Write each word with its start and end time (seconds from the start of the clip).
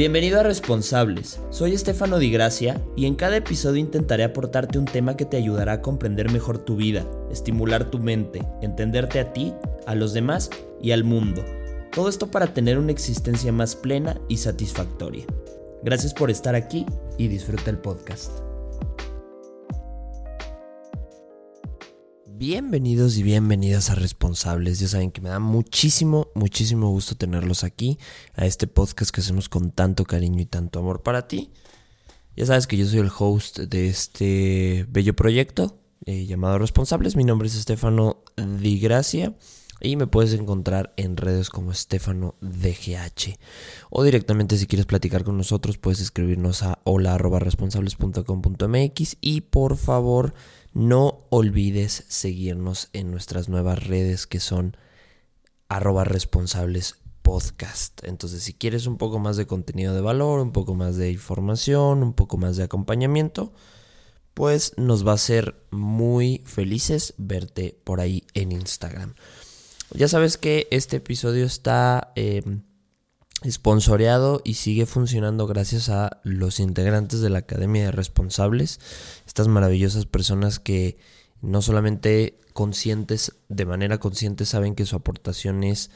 Bienvenido 0.00 0.40
a 0.40 0.42
Responsables, 0.42 1.40
soy 1.50 1.74
Estefano 1.74 2.18
Di 2.18 2.30
Gracia 2.30 2.80
y 2.96 3.04
en 3.04 3.16
cada 3.16 3.36
episodio 3.36 3.80
intentaré 3.80 4.24
aportarte 4.24 4.78
un 4.78 4.86
tema 4.86 5.14
que 5.14 5.26
te 5.26 5.36
ayudará 5.36 5.72
a 5.74 5.82
comprender 5.82 6.32
mejor 6.32 6.56
tu 6.56 6.76
vida, 6.76 7.04
estimular 7.30 7.90
tu 7.90 7.98
mente, 7.98 8.40
entenderte 8.62 9.20
a 9.20 9.34
ti, 9.34 9.52
a 9.86 9.94
los 9.94 10.14
demás 10.14 10.48
y 10.80 10.92
al 10.92 11.04
mundo. 11.04 11.44
Todo 11.92 12.08
esto 12.08 12.30
para 12.30 12.54
tener 12.54 12.78
una 12.78 12.92
existencia 12.92 13.52
más 13.52 13.76
plena 13.76 14.18
y 14.26 14.38
satisfactoria. 14.38 15.26
Gracias 15.82 16.14
por 16.14 16.30
estar 16.30 16.54
aquí 16.54 16.86
y 17.18 17.28
disfruta 17.28 17.68
el 17.68 17.76
podcast. 17.76 18.30
Bienvenidos 22.40 23.18
y 23.18 23.22
bienvenidas 23.22 23.90
a 23.90 23.94
Responsables. 23.96 24.80
Ya 24.80 24.88
saben 24.88 25.10
que 25.10 25.20
me 25.20 25.28
da 25.28 25.40
muchísimo, 25.40 26.28
muchísimo 26.34 26.88
gusto 26.88 27.14
tenerlos 27.14 27.64
aquí, 27.64 27.98
a 28.34 28.46
este 28.46 28.66
podcast 28.66 29.14
que 29.14 29.20
hacemos 29.20 29.50
con 29.50 29.72
tanto 29.72 30.06
cariño 30.06 30.40
y 30.40 30.46
tanto 30.46 30.78
amor 30.78 31.02
para 31.02 31.28
ti. 31.28 31.50
Ya 32.34 32.46
sabes 32.46 32.66
que 32.66 32.78
yo 32.78 32.86
soy 32.86 33.00
el 33.00 33.10
host 33.14 33.58
de 33.58 33.90
este 33.90 34.86
bello 34.88 35.14
proyecto 35.14 35.82
eh, 36.06 36.24
llamado 36.24 36.56
Responsables. 36.56 37.14
Mi 37.14 37.24
nombre 37.24 37.46
es 37.46 37.56
Estefano 37.56 38.24
Di 38.38 38.80
Gracia 38.80 39.36
y 39.82 39.96
me 39.96 40.06
puedes 40.06 40.32
encontrar 40.32 40.94
en 40.96 41.18
redes 41.18 41.50
como 41.50 41.72
Estefano 41.72 42.36
DGH. 42.40 43.36
O 43.90 44.02
directamente 44.02 44.56
si 44.56 44.66
quieres 44.66 44.86
platicar 44.86 45.24
con 45.24 45.36
nosotros 45.36 45.76
puedes 45.76 46.00
escribirnos 46.00 46.62
a 46.62 46.78
hola.responsables.com.mx 46.84 49.18
y 49.20 49.42
por 49.42 49.76
favor 49.76 50.32
no 50.72 51.26
olvides 51.30 52.04
seguirnos 52.08 52.88
en 52.92 53.10
nuestras 53.10 53.48
nuevas 53.48 53.86
redes 53.86 54.26
que 54.26 54.40
son 54.40 54.76
arroba 55.68 56.04
responsables 56.04 56.96
podcast. 57.22 58.02
Entonces, 58.04 58.42
si 58.42 58.54
quieres 58.54 58.86
un 58.86 58.96
poco 58.96 59.18
más 59.18 59.36
de 59.36 59.46
contenido 59.46 59.94
de 59.94 60.00
valor, 60.00 60.40
un 60.40 60.52
poco 60.52 60.74
más 60.74 60.96
de 60.96 61.10
información, 61.10 62.02
un 62.02 62.12
poco 62.12 62.36
más 62.36 62.56
de 62.56 62.64
acompañamiento, 62.64 63.52
pues 64.34 64.72
nos 64.76 65.06
va 65.06 65.12
a 65.12 65.18
ser 65.18 65.66
muy 65.70 66.42
felices 66.46 67.14
verte 67.18 67.78
por 67.84 68.00
ahí 68.00 68.24
en 68.34 68.52
Instagram. 68.52 69.14
Ya 69.92 70.08
sabes 70.08 70.38
que 70.38 70.68
este 70.70 70.96
episodio 70.98 71.44
está 71.44 72.12
eh, 72.14 72.42
Sponsoreado 73.48 74.42
y 74.44 74.54
sigue 74.54 74.84
funcionando 74.84 75.46
gracias 75.46 75.88
a 75.88 76.20
los 76.24 76.60
integrantes 76.60 77.20
de 77.20 77.30
la 77.30 77.38
Academia 77.38 77.84
de 77.84 77.92
Responsables, 77.92 78.80
estas 79.26 79.48
maravillosas 79.48 80.04
personas 80.04 80.58
que 80.58 80.98
no 81.40 81.62
solamente 81.62 82.38
conscientes, 82.52 83.36
de 83.48 83.64
manera 83.64 83.98
consciente 83.98 84.44
saben 84.44 84.74
que 84.74 84.84
su 84.84 84.96
aportación 84.96 85.64
es 85.64 85.90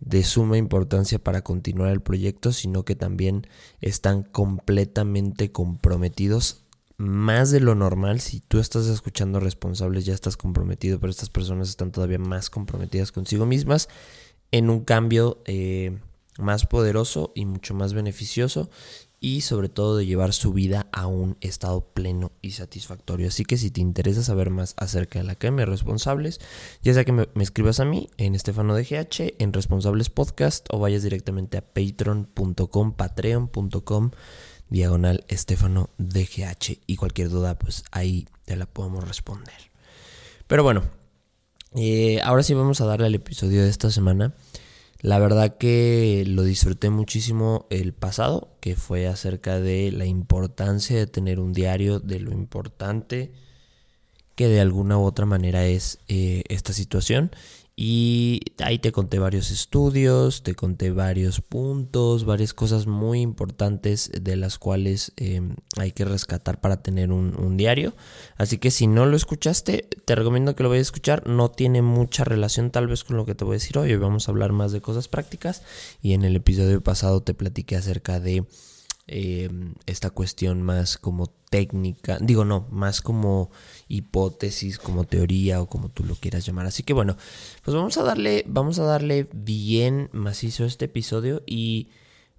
de 0.00 0.24
suma 0.24 0.58
importancia 0.58 1.18
para 1.18 1.42
continuar 1.42 1.90
el 1.90 2.00
proyecto, 2.00 2.52
sino 2.52 2.84
que 2.84 2.96
también 2.96 3.46
están 3.80 4.22
completamente 4.22 5.52
comprometidos 5.52 6.64
más 6.96 7.52
de 7.52 7.60
lo 7.60 7.74
normal. 7.76 8.20
Si 8.20 8.40
tú 8.40 8.58
estás 8.58 8.86
escuchando 8.86 9.38
responsables, 9.38 10.04
ya 10.04 10.14
estás 10.14 10.36
comprometido, 10.36 10.98
pero 10.98 11.10
estas 11.10 11.30
personas 11.30 11.68
están 11.68 11.92
todavía 11.92 12.18
más 12.18 12.50
comprometidas 12.50 13.12
consigo 13.12 13.46
mismas 13.46 13.88
en 14.50 14.70
un 14.70 14.84
cambio 14.84 15.42
eh, 15.44 15.98
más 16.38 16.66
poderoso 16.66 17.32
y 17.34 17.44
mucho 17.44 17.74
más 17.74 17.92
beneficioso 17.92 18.70
y 19.20 19.40
sobre 19.40 19.68
todo 19.68 19.96
de 19.96 20.06
llevar 20.06 20.32
su 20.32 20.52
vida 20.52 20.86
a 20.92 21.06
un 21.06 21.36
estado 21.40 21.80
pleno 21.92 22.30
y 22.40 22.52
satisfactorio. 22.52 23.28
Así 23.28 23.44
que 23.44 23.56
si 23.56 23.70
te 23.70 23.80
interesa 23.80 24.22
saber 24.22 24.50
más 24.50 24.74
acerca 24.76 25.18
de 25.18 25.24
la 25.24 25.32
Academia 25.32 25.64
de 25.64 25.72
Responsables, 25.72 26.40
ya 26.82 26.94
sea 26.94 27.04
que 27.04 27.12
me, 27.12 27.28
escribas 27.40 27.80
a 27.80 27.84
mí 27.84 28.08
en 28.16 28.34
Estefano 28.34 28.76
DGH, 28.76 29.34
en 29.38 29.52
Responsables 29.52 30.10
Podcast 30.10 30.66
o 30.70 30.78
vayas 30.78 31.02
directamente 31.02 31.58
a 31.58 31.62
patreon.com, 31.62 32.92
patreon.com, 32.92 34.10
diagonal 34.68 35.24
Estefano 35.28 35.90
DGH 35.98 36.80
y 36.86 36.96
cualquier 36.96 37.30
duda 37.30 37.58
pues 37.58 37.84
ahí 37.90 38.28
te 38.44 38.54
la 38.56 38.66
podemos 38.66 39.06
responder. 39.06 39.72
Pero 40.46 40.62
bueno, 40.62 40.82
eh, 41.74 42.20
ahora 42.22 42.42
sí 42.42 42.54
vamos 42.54 42.80
a 42.80 42.86
darle 42.86 43.06
al 43.06 43.14
episodio 43.14 43.62
de 43.62 43.68
esta 43.68 43.90
semana. 43.90 44.32
La 45.00 45.20
verdad 45.20 45.56
que 45.56 46.24
lo 46.26 46.42
disfruté 46.42 46.90
muchísimo 46.90 47.66
el 47.70 47.92
pasado, 47.92 48.48
que 48.60 48.74
fue 48.74 49.06
acerca 49.06 49.60
de 49.60 49.92
la 49.92 50.06
importancia 50.06 50.96
de 50.96 51.06
tener 51.06 51.38
un 51.38 51.52
diario, 51.52 52.00
de 52.00 52.18
lo 52.18 52.32
importante 52.32 53.30
que 54.34 54.48
de 54.48 54.60
alguna 54.60 54.98
u 54.98 55.02
otra 55.02 55.26
manera 55.26 55.66
es 55.66 55.98
eh, 56.08 56.44
esta 56.48 56.72
situación 56.72 57.32
y 57.80 58.40
ahí 58.58 58.80
te 58.80 58.90
conté 58.90 59.20
varios 59.20 59.52
estudios, 59.52 60.42
te 60.42 60.56
conté 60.56 60.90
varios 60.90 61.40
puntos, 61.40 62.24
varias 62.24 62.52
cosas 62.52 62.88
muy 62.88 63.20
importantes 63.20 64.10
de 64.20 64.34
las 64.34 64.58
cuales 64.58 65.12
em, 65.14 65.54
hay 65.76 65.92
que 65.92 66.04
rescatar 66.04 66.60
para 66.60 66.82
tener 66.82 67.12
un, 67.12 67.56
diario. 67.56 67.94
Así 68.36 68.58
que 68.58 68.72
si 68.72 68.88
no 68.88 69.06
lo 69.06 69.16
escuchaste, 69.16 69.88
te 70.04 70.16
recomiendo 70.16 70.56
que 70.56 70.64
lo 70.64 70.70
vayas 70.70 70.88
a 70.88 70.90
escuchar. 70.90 71.28
No 71.28 71.52
tiene 71.52 71.80
mucha 71.80 72.24
relación 72.24 72.72
tal 72.72 72.88
vez 72.88 73.04
con 73.04 73.16
lo 73.16 73.24
que 73.24 73.36
te 73.36 73.44
voy 73.44 73.52
a 73.52 73.60
decir 73.60 73.78
hoy. 73.78 73.92
Hoy 73.92 73.98
vamos 73.98 74.26
a 74.26 74.32
hablar 74.32 74.50
más 74.50 74.72
de 74.72 74.80
cosas 74.80 75.06
prácticas. 75.06 75.62
Y 76.02 76.14
en 76.14 76.24
el 76.24 76.34
episodio 76.34 76.80
pasado 76.82 77.22
te 77.22 77.32
platiqué 77.32 77.76
acerca 77.76 78.18
de 78.18 78.44
em, 79.06 79.74
esta 79.86 80.10
cuestión 80.10 80.62
más 80.62 80.98
como 80.98 81.28
técnica, 81.48 82.18
digo 82.20 82.44
no, 82.44 82.66
más 82.70 83.00
como 83.00 83.50
hipótesis, 83.88 84.78
como 84.78 85.04
teoría 85.04 85.60
o 85.60 85.68
como 85.68 85.88
tú 85.88 86.04
lo 86.04 86.14
quieras 86.14 86.46
llamar. 86.46 86.66
Así 86.66 86.82
que 86.82 86.92
bueno, 86.92 87.16
pues 87.64 87.74
vamos 87.74 87.96
a 87.98 88.02
darle, 88.02 88.44
vamos 88.46 88.78
a 88.78 88.84
darle 88.84 89.28
bien 89.32 90.10
macizo 90.12 90.64
este 90.64 90.84
episodio 90.86 91.42
y 91.46 91.88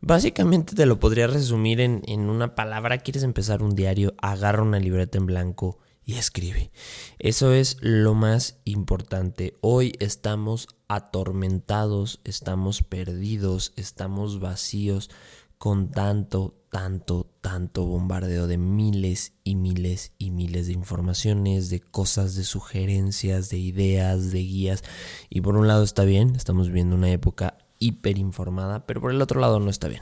básicamente 0.01 0.75
te 0.75 0.85
lo 0.85 0.99
podría 0.99 1.27
resumir 1.27 1.81
en, 1.81 2.03
en 2.07 2.29
una 2.29 2.55
palabra. 2.55 2.99
Quieres 2.99 3.23
empezar 3.23 3.63
un 3.63 3.75
diario, 3.75 4.13
agarra 4.21 4.63
una 4.63 4.79
libreta 4.79 5.17
en 5.17 5.25
blanco 5.25 5.79
y 6.09 6.15
escribe. 6.15 6.71
Eso 7.19 7.53
es 7.53 7.77
lo 7.81 8.16
más 8.16 8.59
importante. 8.66 9.57
Hoy 9.61 9.93
estamos 9.99 10.67
atormentados, 10.87 12.19
estamos 12.23 12.81
perdidos, 12.81 13.73
estamos 13.75 14.39
vacíos 14.39 15.11
con 15.59 15.92
tanto, 15.92 16.56
tanto, 16.70 17.30
tanto 17.42 17.86
bombardeo 17.86 18.47
de 18.47 18.58
miles 18.58 19.34
y 19.44 19.56
miles 19.56 20.14
y 20.18 20.31
miles 20.31 20.68
de 20.68 20.74
informaciones, 20.74 21.70
de 21.70 21.81
cosas, 21.81 22.36
de 22.36 22.46
sugerencias, 22.46 23.50
de 23.50 23.58
ideas, 23.58 24.31
de 24.31 24.40
guías. 24.40 24.84
Y 25.30 25.42
por 25.42 25.58
un 25.58 25.68
lado 25.68 25.84
está 25.84 26.06
bien, 26.06 26.34
estamos 26.38 26.68
viviendo 26.68 26.96
una 26.96 27.12
época 27.12 27.58
hiperinformada, 27.78 28.86
pero 28.86 29.02
por 29.02 29.12
el 29.12 29.22
otro 29.22 29.42
lado 29.42 29.59
no 29.59 29.70
está 29.70 29.90
bien. 29.90 30.02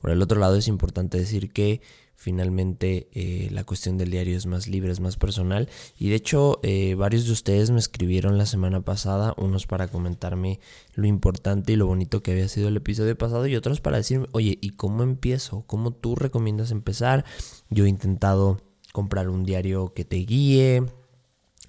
Por 0.00 0.10
el 0.10 0.22
otro 0.22 0.40
lado 0.40 0.56
es 0.56 0.66
importante 0.68 1.18
decir 1.18 1.52
que 1.52 1.82
Finalmente 2.22 3.08
eh, 3.14 3.48
la 3.50 3.64
cuestión 3.64 3.98
del 3.98 4.12
diario 4.12 4.36
es 4.36 4.46
más 4.46 4.68
libre, 4.68 4.92
es 4.92 5.00
más 5.00 5.16
personal. 5.16 5.68
Y 5.98 6.08
de 6.10 6.14
hecho 6.14 6.60
eh, 6.62 6.94
varios 6.94 7.26
de 7.26 7.32
ustedes 7.32 7.72
me 7.72 7.80
escribieron 7.80 8.38
la 8.38 8.46
semana 8.46 8.80
pasada, 8.80 9.34
unos 9.38 9.66
para 9.66 9.88
comentarme 9.88 10.60
lo 10.94 11.08
importante 11.08 11.72
y 11.72 11.76
lo 11.76 11.88
bonito 11.88 12.22
que 12.22 12.30
había 12.30 12.46
sido 12.46 12.68
el 12.68 12.76
episodio 12.76 13.18
pasado 13.18 13.48
y 13.48 13.56
otros 13.56 13.80
para 13.80 13.96
decirme, 13.96 14.28
oye, 14.30 14.56
¿y 14.60 14.70
cómo 14.70 15.02
empiezo? 15.02 15.64
¿Cómo 15.66 15.90
tú 15.90 16.14
recomiendas 16.14 16.70
empezar? 16.70 17.24
Yo 17.70 17.86
he 17.86 17.88
intentado 17.88 18.60
comprar 18.92 19.28
un 19.28 19.42
diario 19.42 19.92
que 19.92 20.04
te 20.04 20.18
guíe, 20.18 20.84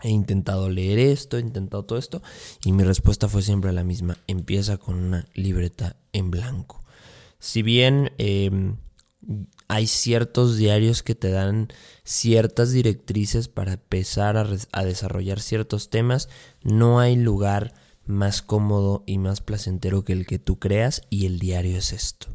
he 0.04 0.10
intentado 0.10 0.70
leer 0.70 1.00
esto, 1.00 1.40
he 1.40 1.42
intentado 1.42 1.84
todo 1.86 1.98
esto 1.98 2.22
y 2.64 2.74
mi 2.74 2.84
respuesta 2.84 3.28
fue 3.28 3.42
siempre 3.42 3.74
la 3.74 3.84
misma, 3.84 4.20
empieza 4.28 4.78
con 4.78 5.00
una 5.00 5.26
libreta 5.34 5.96
en 6.12 6.30
blanco. 6.30 6.84
Si 7.40 7.64
bien... 7.64 8.12
Em, 8.20 8.76
hay 9.68 9.88
ciertos 9.88 10.58
diarios 10.58 11.04
que 11.04 11.16
te 11.16 11.32
dan 11.32 11.70
ciertas 12.04 12.72
directrices 12.72 13.48
para 13.48 13.74
empezar 13.74 14.38
a, 14.38 14.84
desarrollar 14.84 15.40
ciertos 15.40 15.90
temas. 15.90 16.30
No 16.64 17.00
hay 17.00 17.16
lugar 17.16 17.74
más 18.06 18.42
cómodo 18.42 19.04
y 19.06 19.18
más 19.18 19.42
placentero 19.42 20.04
que 20.04 20.14
el 20.14 20.26
que 20.26 20.40
tú 20.40 20.60
creas 20.60 21.02
y 21.10 21.26
el 21.26 21.40
diario 21.40 21.78
es 21.78 21.94
esto. 21.94 22.28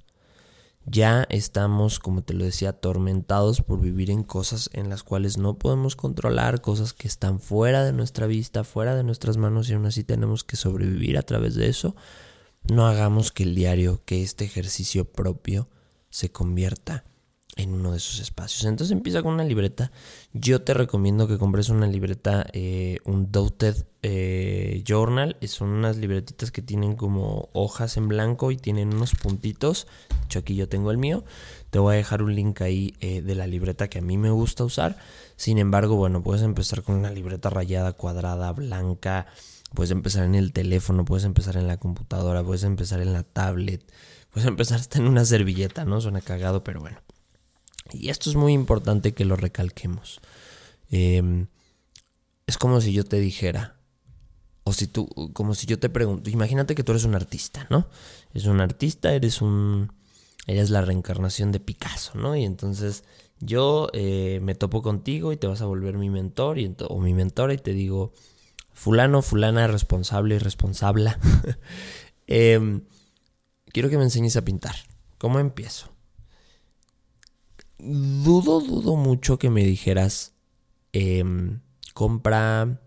Ya 0.91 1.26
estamos, 1.29 1.99
como 1.99 2.23
te 2.23 2.32
lo 2.32 2.47
decía, 2.47 2.70
atormentados 2.70 3.61
por 3.61 3.79
vivir 3.79 4.11
en 4.11 4.23
cosas 4.23 4.70
en 4.73 4.88
las 4.88 5.02
cuales 5.02 5.37
no 5.37 5.58
podemos 5.58 5.97
controlar, 5.97 6.62
cosas 6.62 6.94
que 6.94 7.06
están 7.06 7.41
fuera 7.41 7.85
de 7.85 7.93
nuestra 7.93 8.26
vista, 8.26 8.64
fuera 8.64 8.94
de 8.94 9.05
nuestras 9.05 9.37
manos 9.37 9.69
y 9.69 9.75
aún 9.75 9.85
así 9.85 10.02
tenemos 10.02 10.44
que 10.44 10.56
sobrevivir 10.56 11.19
a 11.19 11.23
través 11.23 11.56
de 11.56 11.69
eso. 11.69 11.94
No 12.73 12.87
hagamos 12.87 13.32
que 13.32 13.43
el 13.43 13.55
diario, 13.55 14.00
que 14.06 14.23
este 14.23 14.47
ejercicio 14.47 15.05
propio, 15.05 15.69
se 16.08 16.32
convierta 16.32 17.05
en 17.58 17.75
uno 17.75 17.90
de 17.90 17.99
esos 17.99 18.20
espacios. 18.20 18.64
Entonces 18.64 18.93
empieza 18.93 19.22
con 19.22 19.34
una 19.34 19.44
libreta. 19.44 19.90
Yo 20.32 20.62
te 20.62 20.72
recomiendo 20.72 21.28
que 21.28 21.37
compres 21.37 21.69
una 21.69 21.87
libreta, 21.87 22.46
eh, 22.52 22.99
un 23.05 23.31
Dotted 23.31 23.84
eh, 24.02 24.82
Journal. 24.87 25.37
Son 25.43 25.69
unas 25.69 25.96
libretitas 25.96 26.50
que 26.50 26.62
tienen 26.62 26.94
como 26.94 27.50
hojas 27.52 27.96
en 27.96 28.08
blanco 28.08 28.52
y 28.52 28.56
tienen 28.56 28.94
unos 28.94 29.14
puntitos. 29.14 29.88
De 30.08 30.25
hecho, 30.25 30.38
aquí 30.38 30.55
yo 30.55 30.69
tengo 30.69 30.90
el 30.93 30.99
mío. 30.99 31.25
Te 31.70 31.81
voy 31.81 31.94
a 31.94 31.96
dejar 31.96 32.22
un 32.22 32.34
link 32.34 32.62
ahí 32.62 32.94
eh, 33.00 33.20
de 33.22 33.34
la 33.34 33.46
libreta 33.46 33.88
que 33.88 33.99
a 33.99 34.02
mí 34.02 34.16
me 34.16 34.31
gusta 34.31 34.64
usar. 34.64 34.96
Sin 35.37 35.58
embargo, 35.58 35.96
bueno, 35.96 36.22
puedes 36.22 36.43
empezar 36.43 36.82
con 36.82 36.94
una 36.94 37.11
libreta 37.11 37.50
rayada, 37.50 37.93
cuadrada, 37.93 38.52
blanca. 38.52 39.26
Puedes 39.75 39.90
empezar 39.90 40.25
en 40.25 40.37
el 40.37 40.52
teléfono, 40.52 41.04
puedes 41.04 41.25
empezar 41.25 41.56
en 41.56 41.66
la 41.66 41.76
computadora, 41.76 42.43
puedes 42.44 42.62
empezar 42.62 43.00
en 43.00 43.12
la 43.12 43.25
tablet 43.25 43.84
pues 44.31 44.44
empezar 44.44 44.78
hasta 44.78 44.99
en 44.99 45.08
una 45.08 45.25
servilleta, 45.25 45.84
¿no? 45.84 46.00
Suena 46.00 46.20
cagado, 46.20 46.62
pero 46.62 46.81
bueno. 46.81 46.99
Y 47.93 48.11
esto 48.11 48.31
es 48.31 48.37
muy 48.37 48.52
importante 48.52 49.12
que 49.12 49.25
lo 49.25 49.37
recalquemos. 49.37 50.20
Em, 50.90 51.46
es 52.46 52.58
como 52.58 52.81
si 52.81 52.93
yo 52.93 53.05
te 53.05 53.20
dijera, 53.20 53.76
o 54.64 54.73
si 54.73 54.87
tú, 54.87 55.08
como 55.32 55.55
si 55.55 55.67
yo 55.67 55.79
te 55.79 55.88
pregunto, 55.88 56.31
imagínate 56.31 56.75
que 56.75 56.85
tú 56.85 56.93
eres 56.93 57.05
un 57.05 57.14
artista, 57.14 57.67
¿no? 57.70 57.87
Es 58.35 58.46
un 58.46 58.61
artista, 58.61 59.14
eres 59.14 59.40
un, 59.40 59.93
eres 60.46 60.70
la 60.70 60.82
reencarnación 60.82 61.52
de 61.52 61.61
Picasso, 61.61 62.12
¿no? 62.19 62.37
Y 62.37 62.44
entonces 62.44 63.05
yo 63.40 63.88
eh, 63.93 64.40
me 64.43 64.55
topo 64.55 64.82
contigo 64.82 65.32
y 65.32 65.37
te 65.37 65.46
vas 65.46 65.62
a 65.62 65.67
volver 65.67 65.96
mi 65.96 66.11
mentor 66.11 66.58
y, 66.58 66.75
o 66.88 67.00
mi 67.00 67.14
mentora 67.14 67.55
y 67.55 67.58
te 67.58 67.73
digo, 67.73 68.12
fulano, 68.73 69.23
fulana, 69.23 69.67
responsable 69.67 70.37
y 70.37 70.38
responsable. 70.38 71.14
Em, 72.31 72.82
quiero 73.73 73.88
que 73.88 73.96
me 73.96 74.05
enseñes 74.05 74.37
a 74.37 74.44
pintar. 74.44 74.75
¿Cómo 75.17 75.38
empiezo? 75.38 75.88
Dudo, 77.78 78.60
dudo 78.60 78.96
mucho 78.96 79.38
que 79.38 79.50
me 79.50 79.64
dijeras, 79.64 80.32
em, 80.92 81.60
compra, 81.94 82.80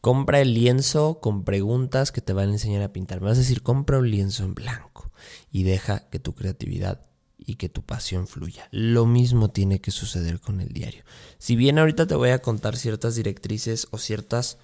compra 0.00 0.40
el 0.40 0.52
lienzo 0.52 1.20
con 1.20 1.44
preguntas 1.44 2.10
que 2.10 2.20
te 2.20 2.32
van 2.32 2.48
a 2.48 2.52
enseñar 2.52 2.82
a 2.82 2.92
pintar. 2.92 3.20
Me 3.20 3.28
vas 3.28 3.38
a 3.38 3.42
decir, 3.42 3.62
compra 3.62 3.98
un 3.98 4.10
lienzo 4.10 4.44
en 4.44 4.54
blanco 4.54 5.12
y 5.52 5.62
deja 5.62 6.08
que 6.10 6.18
tu 6.18 6.34
creatividad 6.34 7.06
y 7.38 7.54
que 7.54 7.68
tu 7.68 7.82
pasión 7.82 8.26
fluya. 8.26 8.68
Lo 8.72 9.06
mismo 9.06 9.50
tiene 9.50 9.80
que 9.80 9.92
suceder 9.92 10.40
con 10.40 10.60
el 10.60 10.70
diario. 10.70 11.04
Si 11.38 11.54
bien 11.54 11.78
ahorita 11.78 12.08
te 12.08 12.16
voy 12.16 12.30
a 12.30 12.42
contar 12.42 12.76
ciertas 12.76 13.14
directrices 13.14 13.86
o 13.92 13.98
ciertas, 13.98 14.58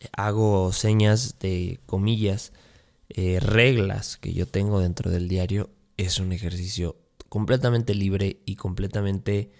eh, 0.00 0.08
hago 0.16 0.72
señas 0.72 1.38
de 1.38 1.80
comillas, 1.86 2.52
eh, 3.08 3.38
reglas 3.40 4.16
que 4.16 4.32
yo 4.32 4.46
tengo 4.48 4.80
dentro 4.80 5.10
del 5.10 5.28
diario, 5.28 5.70
es 5.96 6.18
un 6.18 6.32
ejercicio 6.32 6.96
completamente 7.32 7.94
libre 7.94 8.42
y 8.44 8.56
completamente 8.56 9.50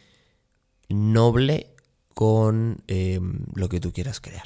noble 0.91 1.75
con 2.13 2.85
em, 2.87 3.47
lo 3.55 3.71
que 3.71 3.81
tú 3.81 3.95
quieras 3.95 4.21
crear. 4.21 4.45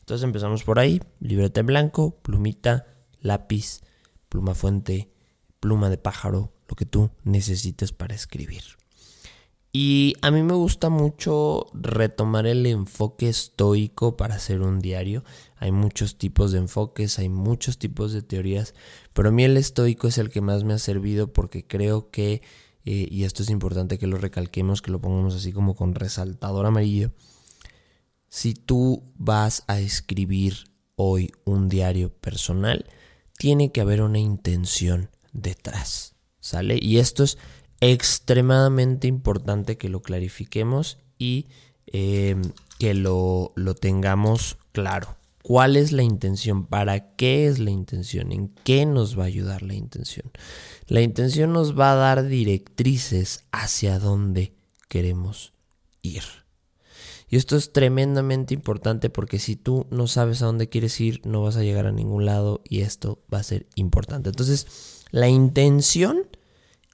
Entonces 0.00 0.24
empezamos 0.24 0.64
por 0.64 0.80
ahí, 0.80 1.00
libreta 1.20 1.60
en 1.60 1.66
blanco, 1.66 2.18
plumita, 2.22 2.88
lápiz, 3.20 3.82
pluma 4.28 4.56
fuente, 4.56 5.12
pluma 5.60 5.90
de 5.90 5.98
pájaro, 5.98 6.52
lo 6.68 6.74
que 6.74 6.86
tú 6.86 7.12
necesites 7.22 7.92
para 7.92 8.16
escribir. 8.16 8.79
Y 9.72 10.14
a 10.20 10.32
mí 10.32 10.42
me 10.42 10.54
gusta 10.54 10.88
mucho 10.88 11.66
retomar 11.72 12.46
el 12.46 12.66
enfoque 12.66 13.28
estoico 13.28 14.16
para 14.16 14.34
hacer 14.34 14.62
un 14.62 14.80
diario. 14.80 15.22
Hay 15.56 15.70
muchos 15.70 16.18
tipos 16.18 16.50
de 16.50 16.58
enfoques, 16.58 17.20
hay 17.20 17.28
muchos 17.28 17.78
tipos 17.78 18.12
de 18.12 18.22
teorías, 18.22 18.74
pero 19.12 19.28
a 19.28 19.32
mí 19.32 19.44
el 19.44 19.56
estoico 19.56 20.08
es 20.08 20.18
el 20.18 20.28
que 20.28 20.40
más 20.40 20.64
me 20.64 20.74
ha 20.74 20.78
servido 20.78 21.32
porque 21.32 21.64
creo 21.64 22.10
que, 22.10 22.42
eh, 22.84 23.06
y 23.08 23.22
esto 23.22 23.44
es 23.44 23.50
importante 23.50 23.98
que 23.98 24.08
lo 24.08 24.16
recalquemos, 24.16 24.82
que 24.82 24.90
lo 24.90 25.00
pongamos 25.00 25.36
así 25.36 25.52
como 25.52 25.76
con 25.76 25.94
resaltador 25.94 26.66
amarillo, 26.66 27.12
si 28.28 28.54
tú 28.54 29.04
vas 29.14 29.62
a 29.68 29.78
escribir 29.78 30.64
hoy 30.96 31.30
un 31.44 31.68
diario 31.68 32.12
personal, 32.12 32.86
tiene 33.38 33.70
que 33.70 33.80
haber 33.80 34.02
una 34.02 34.18
intención 34.18 35.10
detrás. 35.32 36.16
¿Sale? 36.42 36.78
Y 36.80 36.98
esto 36.98 37.22
es 37.22 37.36
extremadamente 37.80 39.06
importante 39.06 39.78
que 39.78 39.88
lo 39.88 40.02
clarifiquemos 40.02 40.98
y 41.18 41.46
eh, 41.86 42.36
que 42.78 42.94
lo, 42.94 43.52
lo 43.56 43.74
tengamos 43.74 44.58
claro. 44.72 45.16
¿Cuál 45.42 45.76
es 45.76 45.92
la 45.92 46.02
intención? 46.02 46.66
¿Para 46.66 47.14
qué 47.16 47.46
es 47.46 47.58
la 47.58 47.70
intención? 47.70 48.30
¿En 48.30 48.48
qué 48.62 48.84
nos 48.84 49.18
va 49.18 49.24
a 49.24 49.26
ayudar 49.26 49.62
la 49.62 49.74
intención? 49.74 50.30
La 50.86 51.00
intención 51.00 51.52
nos 51.52 51.78
va 51.78 51.92
a 51.92 51.96
dar 51.96 52.26
directrices 52.26 53.44
hacia 53.50 53.98
dónde 53.98 54.54
queremos 54.88 55.54
ir. 56.02 56.22
Y 57.30 57.36
esto 57.36 57.56
es 57.56 57.72
tremendamente 57.72 58.54
importante 58.54 59.08
porque 59.08 59.38
si 59.38 59.54
tú 59.54 59.86
no 59.90 60.08
sabes 60.08 60.42
a 60.42 60.46
dónde 60.46 60.68
quieres 60.68 61.00
ir, 61.00 61.20
no 61.24 61.42
vas 61.42 61.56
a 61.56 61.62
llegar 61.62 61.86
a 61.86 61.92
ningún 61.92 62.26
lado 62.26 62.60
y 62.68 62.80
esto 62.80 63.22
va 63.32 63.38
a 63.38 63.44
ser 63.44 63.66
importante. 63.76 64.30
Entonces, 64.30 65.06
la 65.12 65.28
intención 65.28 66.26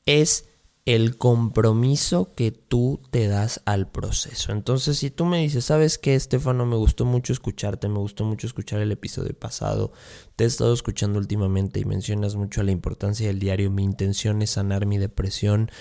es 0.05 0.45
el 0.87 1.19
compromiso 1.19 2.33
que 2.37 2.53
tú 2.53 3.01
te 3.11 3.27
das 3.27 3.61
al 3.65 3.91
proceso. 3.91 4.53
Entonces, 4.53 4.97
si 4.99 5.11
tú 5.11 5.25
me 5.25 5.41
dices, 5.41 5.65
¿sabes 5.65 5.99
qué, 5.99 6.15
Estefano? 6.15 6.65
Me 6.65 6.77
gustó 6.77 7.05
mucho 7.05 7.33
escucharte, 7.33 7.89
me 7.89 7.99
gustó 7.99 8.25
mucho 8.25 8.47
escuchar 8.47 8.81
el 8.81 8.93
episodio 8.93 9.37
pasado, 9.37 9.93
te 10.37 10.45
he 10.45 10.47
estado 10.47 10.73
escuchando 10.73 11.19
últimamente 11.19 11.81
y 11.81 11.85
mencionas 11.85 12.37
mucho 12.37 12.63
la 12.63 12.71
importancia 12.71 13.27
del 13.27 13.41
diario. 13.41 13.69
Mi 13.69 13.83
intención 13.83 14.43
es 14.43 14.51
sanar 14.51 14.87
mi 14.87 14.97
depresión, 14.97 15.73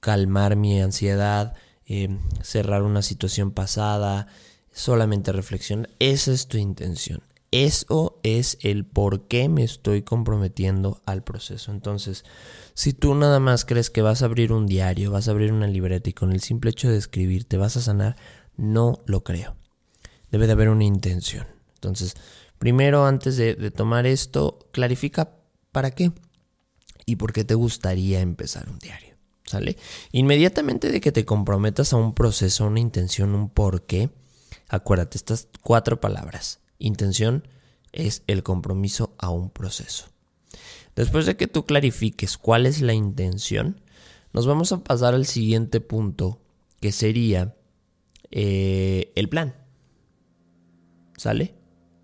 calmar 0.00 0.56
mi 0.56 0.80
ansiedad, 0.80 1.54
em, 1.84 2.20
cerrar 2.42 2.82
una 2.82 3.02
situación 3.02 3.50
pasada, 3.50 4.26
solamente 4.72 5.32
reflexionar. 5.32 5.90
Esa 5.98 6.32
es 6.32 6.48
tu 6.48 6.56
intención. 6.56 7.25
Eso 7.52 8.18
es 8.22 8.58
el 8.62 8.84
por 8.84 9.28
qué 9.28 9.48
me 9.48 9.62
estoy 9.62 10.02
comprometiendo 10.02 11.00
al 11.06 11.22
proceso. 11.22 11.70
Entonces, 11.70 12.24
si 12.74 12.92
tú 12.92 13.14
nada 13.14 13.38
más 13.40 13.64
crees 13.64 13.88
que 13.88 14.02
vas 14.02 14.22
a 14.22 14.24
abrir 14.24 14.52
un 14.52 14.66
diario, 14.66 15.12
vas 15.12 15.28
a 15.28 15.30
abrir 15.30 15.52
una 15.52 15.68
libreta 15.68 16.10
y 16.10 16.12
con 16.12 16.32
el 16.32 16.40
simple 16.40 16.70
hecho 16.70 16.90
de 16.90 16.98
escribir 16.98 17.44
te 17.44 17.56
vas 17.56 17.76
a 17.76 17.80
sanar, 17.80 18.16
no 18.56 19.02
lo 19.06 19.22
creo. 19.22 19.56
Debe 20.30 20.46
de 20.46 20.52
haber 20.52 20.70
una 20.70 20.84
intención. 20.84 21.46
Entonces, 21.74 22.14
primero, 22.58 23.06
antes 23.06 23.36
de, 23.36 23.70
tomar 23.70 24.06
esto, 24.06 24.58
clarifica 24.72 25.36
para 25.70 25.92
qué 25.92 26.10
y 27.06 27.16
por 27.16 27.32
qué 27.32 27.44
te 27.44 27.54
gustaría 27.54 28.20
empezar 28.20 28.68
un 28.68 28.78
diario. 28.78 29.14
¿Sale? 29.44 29.76
Inmediatamente 30.10 30.90
de 30.90 31.00
que 31.00 31.12
te 31.12 31.24
comprometas 31.24 31.92
a 31.92 31.96
un 31.96 32.14
proceso, 32.14 32.66
una 32.66 32.80
intención, 32.80 33.32
un 33.36 33.48
por 33.48 33.86
qué, 33.86 34.10
acuérdate, 34.68 35.16
estas 35.16 35.46
cuatro 35.62 36.00
palabras 36.00 36.58
Intención 36.78 37.46
es 37.92 38.22
el 38.26 38.42
compromiso 38.42 39.14
a 39.18 39.30
un 39.30 39.50
proceso. 39.50 40.06
Después 40.94 41.26
de 41.26 41.36
que 41.36 41.46
tú 41.46 41.64
clarifiques 41.64 42.38
cuál 42.38 42.66
es 42.66 42.80
la 42.80 42.94
intención, 42.94 43.80
nos 44.32 44.46
vamos 44.46 44.72
a 44.72 44.82
pasar 44.82 45.14
al 45.14 45.26
siguiente 45.26 45.80
punto, 45.80 46.40
que 46.80 46.92
sería 46.92 47.54
eh, 48.30 49.12
el 49.14 49.28
plan. 49.28 49.54
¿Sale? 51.16 51.54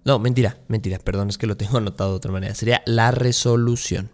No, 0.05 0.19
mentira, 0.19 0.59
mentira, 0.69 0.99
perdón, 0.99 1.29
es 1.29 1.39
que 1.39 1.47
lo 1.47 1.57
tengo 1.57 1.79
anotado 1.79 2.11
de 2.11 2.17
otra 2.17 2.33
manera. 2.33 2.55
Sería 2.55 2.83
la 2.87 3.11
resolución. 3.11 4.11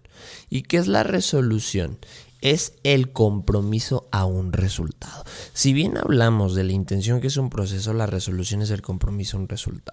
¿Y 0.50 0.62
qué 0.62 0.76
es 0.78 0.88
la 0.88 1.02
resolución? 1.02 1.98
Es 2.40 2.74
el 2.84 3.12
compromiso 3.12 4.08
a 4.12 4.24
un 4.24 4.52
resultado. 4.52 5.24
Si 5.52 5.72
bien 5.72 5.96
hablamos 5.96 6.54
de 6.54 6.64
la 6.64 6.72
intención 6.72 7.20
que 7.20 7.26
es 7.26 7.36
un 7.36 7.50
proceso, 7.50 7.92
la 7.92 8.06
resolución 8.06 8.62
es 8.62 8.70
el 8.70 8.82
compromiso 8.82 9.36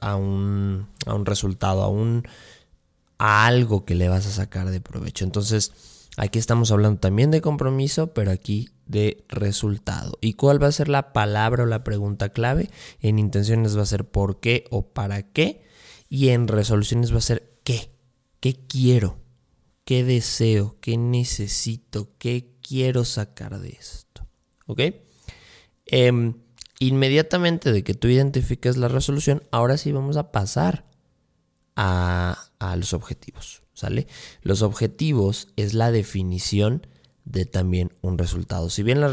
a 0.01 0.15
un, 0.15 0.87
a 1.05 1.13
un, 1.13 1.25
resultado, 1.25 1.83
a, 1.83 1.89
un, 1.89 2.23
a 3.17 3.45
algo 3.45 3.85
que 3.85 3.95
le 3.95 4.09
vas 4.09 4.27
a 4.27 4.31
sacar 4.31 4.69
de 4.69 4.81
provecho. 4.81 5.25
Entonces, 5.25 5.71
aquí 6.17 6.39
estamos 6.39 6.71
hablando 6.71 6.99
también 6.99 7.31
de 7.31 7.41
compromiso, 7.41 8.13
pero 8.13 8.31
aquí 8.31 8.69
de 8.85 9.25
resultado. 9.27 10.17
¿Y 10.21 10.33
cuál 10.33 10.61
va 10.61 10.67
a 10.67 10.71
ser 10.71 10.89
la 10.89 11.13
palabra 11.13 11.63
o 11.63 11.67
la 11.67 11.83
pregunta 11.83 12.29
clave? 12.29 12.69
En 13.01 13.17
intenciones 13.19 13.77
va 13.77 13.81
a 13.81 13.87
ser 13.87 14.05
por 14.05 14.39
qué 14.39 14.65
o 14.69 14.87
para 14.87 15.23
qué. 15.23 15.63
Y 16.07 16.29
en 16.29 16.47
resoluciones 16.47 17.11
va 17.11 17.17
a 17.17 17.21
ser 17.21 17.57
qué. 17.63 17.89
¿Qué 18.39 18.59
quiero? 18.67 19.24
Qué 19.85 20.03
deseo, 20.03 20.77
qué 20.81 20.97
necesito, 20.97 22.09
qué 22.17 22.51
quiero 22.61 23.05
sacar 23.05 23.59
de 23.59 23.69
esto. 23.69 24.27
¿Ok? 24.65 24.81
Em, 25.85 26.33
inmediatamente 26.79 27.71
de 27.71 27.83
que 27.83 27.93
tú 27.93 28.07
identifiques 28.07 28.77
la 28.77 28.87
resolución, 28.87 29.43
ahora 29.51 29.77
sí 29.77 29.91
vamos 29.91 30.17
a 30.17 30.31
pasar 30.31 30.85
a, 31.75 32.49
a 32.59 32.75
los 32.75 32.93
objetivos. 32.93 33.61
¿Sale? 33.73 34.07
Los 34.41 34.61
objetivos 34.61 35.49
es 35.57 35.73
la 35.73 35.91
definición 35.91 36.87
de 37.25 37.45
también 37.45 37.91
un 38.01 38.17
resultado. 38.17 38.69
Si 38.69 38.83
bien 38.83 39.01
la 39.01 39.11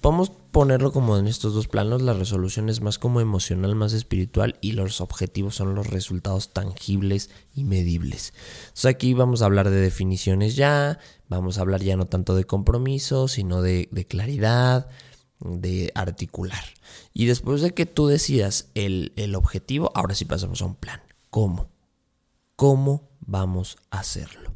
podemos 0.00 0.30
ponerlo 0.30 0.92
como 0.92 1.16
en 1.18 1.26
estos 1.26 1.54
dos 1.54 1.66
planos, 1.66 2.02
la 2.02 2.12
resolución 2.12 2.68
es 2.68 2.82
más 2.82 2.98
como 2.98 3.20
emocional, 3.20 3.74
más 3.74 3.94
espiritual 3.94 4.56
y 4.60 4.72
los 4.72 5.00
objetivos 5.00 5.56
son 5.56 5.74
los 5.74 5.88
resultados 5.88 6.52
tangibles 6.52 7.30
y 7.54 7.64
medibles. 7.64 8.34
Entonces 8.60 8.84
aquí 8.84 9.14
vamos 9.14 9.42
a 9.42 9.46
hablar 9.46 9.70
de 9.70 9.80
definiciones 9.80 10.56
ya, 10.56 10.98
vamos 11.28 11.58
a 11.58 11.62
hablar 11.62 11.82
ya 11.82 11.96
no 11.96 12.06
tanto 12.06 12.34
de 12.36 12.44
compromiso, 12.44 13.28
sino 13.28 13.62
de, 13.62 13.88
de 13.90 14.04
claridad, 14.04 14.88
de 15.40 15.90
articular. 15.94 16.64
Y 17.14 17.26
después 17.26 17.62
de 17.62 17.72
que 17.72 17.86
tú 17.86 18.06
decidas 18.06 18.68
el, 18.74 19.12
el 19.16 19.34
objetivo, 19.34 19.90
ahora 19.94 20.14
sí 20.14 20.26
pasamos 20.26 20.60
a 20.60 20.66
un 20.66 20.74
plan. 20.74 21.00
¿Cómo? 21.30 21.70
¿Cómo 22.56 23.08
vamos 23.20 23.78
a 23.90 24.00
hacerlo? 24.00 24.54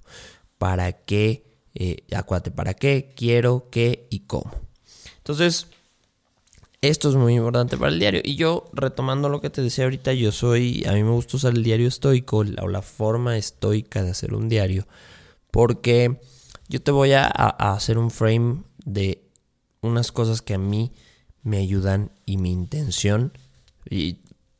¿Para 0.58 0.92
qué? 0.92 1.47
Eh, 1.74 2.04
acuérdate, 2.14 2.50
¿para 2.50 2.74
qué? 2.74 3.12
Quiero, 3.16 3.68
qué 3.70 4.06
y 4.10 4.20
cómo. 4.20 4.50
Entonces, 5.18 5.66
esto 6.80 7.08
es 7.08 7.16
muy 7.16 7.34
importante 7.34 7.76
para 7.76 7.90
el 7.92 7.98
diario. 7.98 8.20
Y 8.24 8.36
yo, 8.36 8.70
retomando 8.72 9.28
lo 9.28 9.40
que 9.40 9.50
te 9.50 9.62
decía 9.62 9.84
ahorita, 9.84 10.12
yo 10.12 10.32
soy, 10.32 10.84
a 10.86 10.92
mí 10.92 11.02
me 11.02 11.10
gusta 11.10 11.36
usar 11.36 11.54
el 11.54 11.64
diario 11.64 11.88
estoico 11.88 12.38
o 12.38 12.68
la 12.68 12.82
forma 12.82 13.36
estoica 13.36 14.02
de 14.02 14.10
hacer 14.10 14.34
un 14.34 14.48
diario, 14.48 14.86
porque 15.50 16.20
Yo 16.68 16.82
te 16.82 16.90
voy 16.90 17.12
a, 17.12 17.24
a 17.24 17.72
hacer 17.72 17.96
un 17.96 18.10
frame 18.10 18.62
de 18.84 19.22
unas 19.80 20.12
cosas 20.12 20.42
que 20.42 20.54
a 20.54 20.58
mí 20.58 20.92
me 21.42 21.58
ayudan 21.58 22.10
y 22.26 22.36
mi 22.36 22.52
intención. 22.52 23.32
Y 23.88 24.18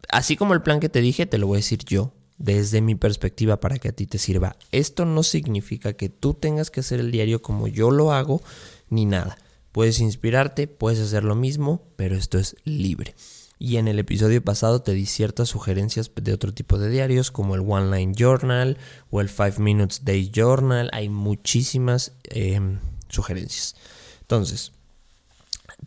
así 0.08 0.36
como 0.36 0.54
el 0.54 0.62
plan 0.62 0.80
que 0.80 0.88
te 0.88 1.02
dije, 1.02 1.26
te 1.26 1.36
lo 1.38 1.46
voy 1.46 1.56
a 1.56 1.58
decir 1.58 1.84
yo, 1.84 2.12
desde 2.38 2.80
mi 2.80 2.94
perspectiva, 2.94 3.60
para 3.60 3.78
que 3.78 3.88
a 3.88 3.92
ti 3.92 4.06
te 4.06 4.18
sirva. 4.18 4.56
Esto 4.72 5.04
no 5.04 5.22
significa 5.22 5.92
que 5.92 6.08
tú 6.08 6.34
tengas 6.34 6.70
que 6.70 6.80
hacer 6.80 7.00
el 7.00 7.10
diario 7.10 7.42
como 7.42 7.68
yo 7.68 7.90
lo 7.90 8.12
hago, 8.12 8.42
ni 8.88 9.04
nada. 9.04 9.38
Puedes 9.72 10.00
inspirarte, 10.00 10.66
puedes 10.66 11.00
hacer 11.00 11.24
lo 11.24 11.34
mismo, 11.34 11.82
pero 11.96 12.16
esto 12.16 12.38
es 12.38 12.56
libre. 12.64 13.14
Y 13.58 13.76
en 13.76 13.88
el 13.88 13.98
episodio 13.98 14.42
pasado 14.42 14.82
te 14.82 14.92
di 14.92 15.04
ciertas 15.06 15.48
sugerencias 15.48 16.10
de 16.14 16.32
otro 16.32 16.54
tipo 16.54 16.78
de 16.78 16.88
diarios, 16.88 17.32
como 17.32 17.56
el 17.56 17.62
One 17.66 17.96
Line 17.96 18.14
Journal 18.16 18.78
o 19.10 19.20
el 19.20 19.28
Five 19.28 19.54
Minutes 19.58 20.04
Day 20.04 20.30
Journal. 20.32 20.88
Hay 20.92 21.08
muchísimas 21.08 22.12
em, 22.24 22.78
sugerencias. 23.08 23.74
Entonces, 24.20 24.72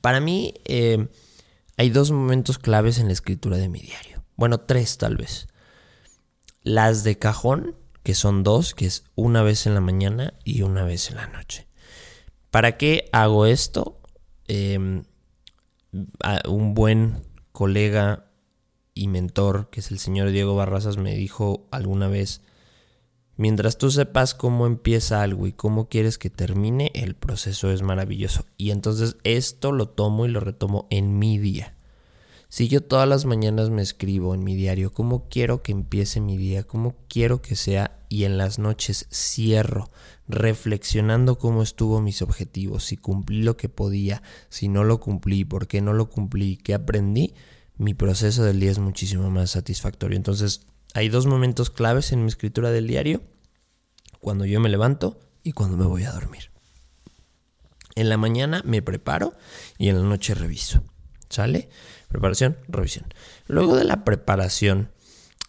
para 0.01 0.19
mí 0.19 0.53
eh, 0.65 1.07
hay 1.77 1.89
dos 1.89 2.11
momentos 2.11 2.59
claves 2.59 2.99
en 2.99 3.07
la 3.07 3.13
escritura 3.13 3.55
de 3.55 3.69
mi 3.69 3.79
diario. 3.79 4.21
Bueno, 4.35 4.59
tres 4.59 4.97
tal 4.97 5.15
vez. 5.15 5.47
Las 6.63 7.03
de 7.03 7.17
cajón, 7.17 7.75
que 8.03 8.13
son 8.13 8.43
dos, 8.43 8.75
que 8.75 8.85
es 8.85 9.05
una 9.15 9.43
vez 9.43 9.65
en 9.65 9.73
la 9.73 9.81
mañana 9.81 10.33
y 10.43 10.61
una 10.61 10.83
vez 10.83 11.09
en 11.09 11.17
la 11.17 11.27
noche. 11.27 11.67
¿Para 12.49 12.77
qué 12.77 13.09
hago 13.11 13.45
esto? 13.45 13.99
Em, 14.47 15.03
un 16.47 16.73
buen 16.73 17.23
colega 17.51 18.25
y 18.93 19.07
mentor, 19.07 19.69
que 19.69 19.79
es 19.79 19.91
el 19.91 19.99
señor 19.99 20.31
Diego 20.31 20.55
Barrazas, 20.55 20.97
me 20.97 21.15
dijo 21.15 21.67
alguna 21.71 22.07
vez, 22.07 22.41
mientras 23.37 23.77
tú 23.77 23.89
sepas 23.89 24.33
cómo 24.33 24.67
empieza 24.67 25.21
algo 25.21 25.47
y 25.47 25.53
cómo 25.53 25.87
quieres 25.87 26.17
que 26.17 26.29
termine, 26.29 26.91
el 26.93 27.15
proceso 27.15 27.71
es 27.71 27.81
maravilloso. 27.81 28.45
Y 28.57 28.71
entonces 28.71 29.17
esto 29.23 29.71
lo 29.71 29.89
tomo 29.89 30.25
y 30.25 30.29
lo 30.29 30.39
retomo 30.39 30.87
en 30.89 31.17
mi 31.17 31.37
día. 31.37 31.75
Si 32.51 32.67
yo 32.67 32.83
todas 32.83 33.07
las 33.07 33.23
mañanas 33.23 33.69
me 33.69 33.81
escribo 33.81 34.35
en 34.35 34.43
mi 34.43 34.55
diario 34.55 34.91
cómo 34.91 35.29
quiero 35.29 35.63
que 35.63 35.71
empiece 35.71 36.19
mi 36.19 36.35
día, 36.35 36.63
cómo 36.63 36.97
quiero 37.07 37.41
que 37.41 37.55
sea, 37.55 37.97
y 38.09 38.25
en 38.25 38.37
las 38.37 38.59
noches 38.59 39.07
cierro 39.09 39.89
reflexionando 40.27 41.37
cómo 41.37 41.63
estuvo 41.63 42.01
mis 42.01 42.21
objetivos, 42.21 42.83
si 42.83 42.97
cumplí 42.97 43.41
lo 43.41 43.55
que 43.55 43.69
podía, 43.69 44.21
si 44.49 44.67
no 44.67 44.83
lo 44.83 44.99
cumplí, 44.99 45.45
por 45.45 45.67
qué 45.67 45.79
no 45.79 45.93
lo 45.93 46.09
cumplí, 46.09 46.57
qué 46.57 46.73
aprendí, 46.73 47.35
mi 47.77 47.93
proceso 47.93 48.43
del 48.43 48.59
día 48.59 48.71
es 48.71 48.79
muchísimo 48.79 49.29
más 49.29 49.51
satisfactorio. 49.51 50.17
Entonces, 50.17 50.67
hay 50.93 51.07
dos 51.07 51.27
momentos 51.27 51.69
claves 51.69 52.11
en 52.11 52.23
mi 52.23 52.27
escritura 52.27 52.69
del 52.69 52.85
diario, 52.85 53.21
cuando 54.19 54.43
yo 54.43 54.59
me 54.59 54.67
levanto 54.67 55.21
y 55.41 55.53
cuando 55.53 55.77
me 55.77 55.85
voy 55.85 56.03
a 56.03 56.11
dormir. 56.11 56.51
En 57.95 58.09
la 58.09 58.17
mañana 58.17 58.61
me 58.65 58.81
preparo 58.81 59.35
y 59.77 59.87
en 59.87 60.01
la 60.01 60.03
noche 60.03 60.35
reviso. 60.35 60.83
¿Sale? 61.29 61.69
Preparación, 62.11 62.57
revisión. 62.67 63.05
Luego 63.47 63.75
de 63.75 63.85
la 63.85 64.03
preparación, 64.03 64.91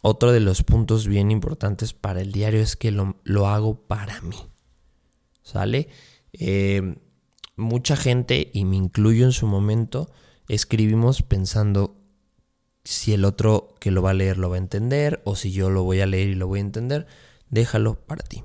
otro 0.01 0.33
de 0.33 0.41
los 0.41 0.63
puntos 0.63 1.09
bien 1.09 1.31
importantes 1.31 1.93
para 1.93 2.21
el 2.21 2.33
diario 2.33 2.61
es 2.61 2.77
que 2.77 2.91
lo, 2.91 3.17
lo 3.25 3.49
hago 3.49 3.87
para 3.87 4.21
mí. 4.23 4.37
¿Sale? 5.43 5.89
Eh, 6.33 6.97
mucha 7.57 7.97
gente, 7.97 8.51
y 8.53 8.65
me 8.65 8.77
incluyo 8.77 9.25
en 9.25 9.33
su 9.33 9.47
momento, 9.47 10.11
escribimos 10.49 11.23
pensando 11.23 11.97
si 12.85 13.13
el 13.13 13.25
otro 13.25 13.75
que 13.81 13.91
lo 13.91 14.03
va 14.03 14.11
a 14.11 14.15
leer 14.15 14.39
lo 14.39 14.51
va 14.51 14.57
a 14.57 14.59
entender 14.59 15.21
o 15.25 15.37
si 15.37 15.53
yo 15.53 15.71
lo 15.71 15.83
voy 15.83 16.01
a 16.01 16.07
leer 16.07 16.29
y 16.29 16.35
lo 16.35 16.47
voy 16.49 16.59
a 16.59 16.63
entender, 16.63 17.07
déjalo 17.51 17.95
para 17.95 18.25
ti. 18.25 18.45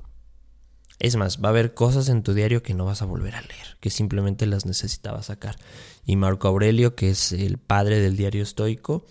Es 0.98 1.16
más, 1.16 1.42
va 1.42 1.48
a 1.48 1.50
haber 1.50 1.74
cosas 1.74 2.08
en 2.08 2.22
tu 2.22 2.34
diario 2.34 2.62
que 2.62 2.74
no 2.74 2.84
vas 2.84 3.02
a 3.02 3.06
volver 3.06 3.34
a 3.34 3.42
leer, 3.42 3.76
que 3.80 3.90
simplemente 3.90 4.46
las 4.46 4.66
necesitabas 4.66 5.26
sacar. 5.26 5.56
Y 6.04 6.16
Marco 6.16 6.48
Aurelio, 6.48 6.94
que 6.94 7.10
es 7.10 7.32
el 7.32 7.58
padre 7.58 8.00
del 8.00 8.16
diario 8.16 8.42
estoico, 8.42 9.06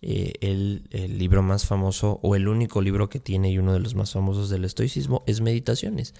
eh, 0.00 0.34
el, 0.40 0.86
el, 0.90 1.18
libro 1.18 1.42
más 1.42 1.66
famoso 1.66 2.20
o 2.22 2.36
el 2.36 2.46
único 2.46 2.80
libro 2.80 3.08
que 3.08 3.18
tiene 3.18 3.50
y 3.50 3.58
uno 3.58 3.72
de 3.72 3.80
los 3.80 3.96
más 3.96 4.12
famosos 4.12 4.48
del 4.48 4.64
estoicismo 4.64 5.24
es 5.26 5.40
Meditaciones 5.40 6.14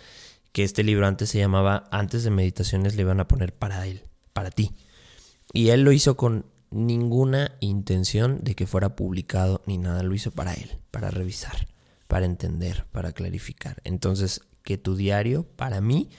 que 0.52 0.64
este 0.64 0.82
libro 0.82 1.06
antes 1.06 1.30
se 1.30 1.38
llamaba 1.38 1.88
Antes 1.90 2.24
de 2.24 2.30
Meditaciones 2.30 2.96
le 2.96 3.02
iban 3.02 3.20
a 3.20 3.28
poner 3.28 3.54
para 3.54 3.86
él, 3.86 4.02
para 4.32 4.50
ti. 4.50 4.74
Y 5.52 5.68
él 5.68 5.82
lo 5.82 5.92
hizo 5.92 6.16
con 6.16 6.46
ninguna 6.70 7.56
intención 7.60 8.40
de 8.42 8.54
que 8.54 8.66
fuera 8.66 8.96
publicado 8.96 9.62
ni 9.66 9.78
nada, 9.78 10.02
lo 10.02 10.14
hizo 10.14 10.30
para 10.30 10.54
él, 10.54 10.78
para 10.90 11.10
revisar, 11.10 11.68
para 12.06 12.26
entender, 12.26 12.86
para 12.92 13.12
clarificar. 13.12 13.80
Entonces, 13.84 14.42
que 14.68 14.76
tu 14.76 14.96
diario 14.96 15.44
para 15.56 15.80
mí 15.80 16.10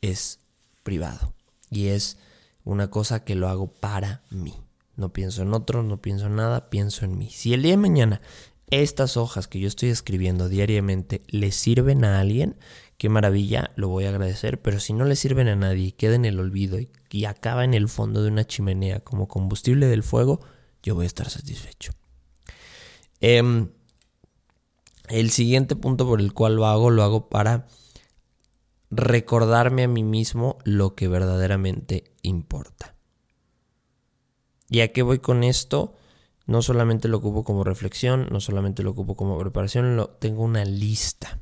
es 0.00 0.40
privado 0.82 1.32
y 1.70 1.86
es 1.90 2.18
una 2.64 2.90
cosa 2.90 3.22
que 3.22 3.36
lo 3.36 3.48
hago 3.48 3.68
para 3.68 4.24
mí. 4.30 4.52
No 4.96 5.12
pienso 5.12 5.42
en 5.42 5.54
otro, 5.54 5.84
no 5.84 6.02
pienso 6.02 6.26
en 6.26 6.34
nada, 6.34 6.70
pienso 6.70 7.04
en 7.04 7.16
mí. 7.16 7.30
Si 7.30 7.54
el 7.54 7.62
día 7.62 7.70
de 7.70 7.76
mañana 7.76 8.20
estas 8.68 9.16
hojas 9.16 9.46
que 9.46 9.60
yo 9.60 9.68
estoy 9.68 9.90
escribiendo 9.90 10.48
diariamente 10.48 11.22
le 11.28 11.52
sirven 11.52 12.04
a 12.04 12.18
alguien, 12.18 12.56
qué 12.98 13.08
maravilla, 13.08 13.70
lo 13.76 13.90
voy 13.90 14.06
a 14.06 14.08
agradecer, 14.08 14.60
pero 14.60 14.80
si 14.80 14.92
no 14.92 15.04
le 15.04 15.14
sirven 15.14 15.46
a 15.46 15.54
nadie 15.54 15.84
y 15.84 15.92
queda 15.92 16.16
en 16.16 16.24
el 16.24 16.40
olvido 16.40 16.80
y, 16.80 17.24
acaba 17.26 17.62
en 17.62 17.74
el 17.74 17.88
fondo 17.88 18.24
de 18.24 18.28
una 18.28 18.44
chimenea 18.44 18.98
como 18.98 19.28
combustible 19.28 19.86
del 19.86 20.02
fuego, 20.02 20.40
yo 20.82 20.96
voy 20.96 21.04
a 21.04 21.06
estar 21.06 21.30
satisfecho. 21.30 21.92
Em, 23.20 23.68
el 25.10 25.30
siguiente 25.30 25.76
punto 25.76 26.08
por 26.08 26.20
el 26.20 26.32
cual 26.32 26.56
lo 26.56 26.66
hago, 26.66 26.90
lo 26.90 27.04
hago 27.04 27.28
para 27.28 27.68
recordarme 28.96 29.84
a 29.84 29.88
mí 29.88 30.02
mismo 30.02 30.58
lo 30.64 30.94
que 30.94 31.08
verdaderamente 31.08 32.04
importa. 32.22 32.94
¿Y 34.68 34.80
a 34.80 34.88
qué 34.92 35.02
voy 35.02 35.18
con 35.18 35.44
esto? 35.44 35.94
No 36.46 36.62
solamente 36.62 37.08
lo 37.08 37.18
ocupo 37.18 37.44
como 37.44 37.64
reflexión, 37.64 38.28
no 38.30 38.40
solamente 38.40 38.82
lo 38.82 38.90
ocupo 38.90 39.16
como 39.16 39.38
preparación, 39.38 39.96
lo, 39.96 40.08
tengo 40.08 40.42
una 40.42 40.64
lista. 40.64 41.40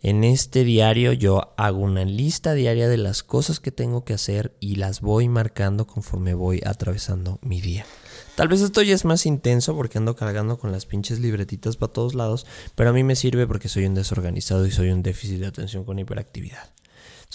En 0.00 0.22
este 0.22 0.64
diario 0.64 1.14
yo 1.14 1.54
hago 1.56 1.78
una 1.78 2.04
lista 2.04 2.52
diaria 2.52 2.88
de 2.88 2.98
las 2.98 3.22
cosas 3.22 3.60
que 3.60 3.72
tengo 3.72 4.04
que 4.04 4.12
hacer 4.12 4.54
y 4.60 4.76
las 4.76 5.00
voy 5.00 5.28
marcando 5.28 5.86
conforme 5.86 6.34
voy 6.34 6.60
atravesando 6.64 7.38
mi 7.40 7.62
día. 7.62 7.86
Tal 8.34 8.48
vez 8.48 8.62
esto 8.62 8.82
ya 8.82 8.94
es 8.94 9.04
más 9.04 9.26
intenso 9.26 9.76
porque 9.76 9.98
ando 9.98 10.16
cargando 10.16 10.58
con 10.58 10.72
las 10.72 10.86
pinches 10.86 11.20
libretitas 11.20 11.76
para 11.76 11.92
todos 11.92 12.14
lados, 12.14 12.46
pero 12.74 12.90
a 12.90 12.92
mí 12.92 13.04
me 13.04 13.14
sirve 13.14 13.46
porque 13.46 13.68
soy 13.68 13.86
un 13.86 13.94
desorganizado 13.94 14.66
y 14.66 14.72
soy 14.72 14.90
un 14.90 15.02
déficit 15.02 15.38
de 15.38 15.46
atención 15.46 15.84
con 15.84 15.98
hiperactividad. 16.00 16.74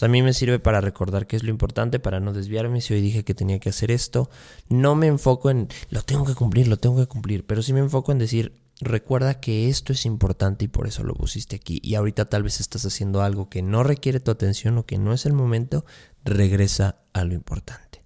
A 0.02 0.08
mí 0.08 0.22
me 0.22 0.34
sirve 0.34 0.60
para 0.60 0.82
recordar 0.82 1.28
qué 1.28 1.36
es 1.36 1.44
lo 1.44 1.50
importante, 1.50 2.00
para 2.00 2.20
no 2.20 2.32
desviarme. 2.32 2.80
Si 2.80 2.94
hoy 2.94 3.02
dije 3.02 3.26
que 3.26 3.34
tenía 3.34 3.60
que 3.60 3.70
hacer 3.70 3.92
esto, 3.92 4.30
no 4.70 4.96
me 4.96 5.08
enfoco 5.08 5.50
en 5.50 5.68
lo 5.90 6.04
tengo 6.04 6.26
que 6.26 6.36
cumplir, 6.36 6.68
lo 6.68 6.78
tengo 6.78 6.98
que 6.98 7.08
cumplir, 7.08 7.46
pero 7.46 7.62
sí 7.62 7.74
me 7.74 7.80
enfoco 7.80 8.12
en 8.12 8.20
decir, 8.20 8.62
recuerda 8.80 9.42
que 9.42 9.68
esto 9.68 9.92
es 9.92 10.06
importante 10.06 10.66
y 10.66 10.68
por 10.70 10.88
eso 10.88 11.04
lo 11.04 11.16
pusiste 11.16 11.58
aquí. 11.58 11.82
Y 11.84 11.96
ahorita 11.96 12.30
tal 12.30 12.44
vez 12.44 12.62
estás 12.62 12.86
haciendo 12.86 13.22
algo 13.22 13.50
que 13.50 13.62
no 13.62 13.84
requiere 13.84 14.20
tu 14.20 14.32
atención 14.32 14.78
o 14.78 14.86
que 14.86 14.98
no 14.98 15.14
es 15.14 15.26
el 15.26 15.34
momento, 15.34 15.86
regresa 16.24 17.00
a 17.12 17.26
lo 17.26 17.34
importante. 17.34 18.04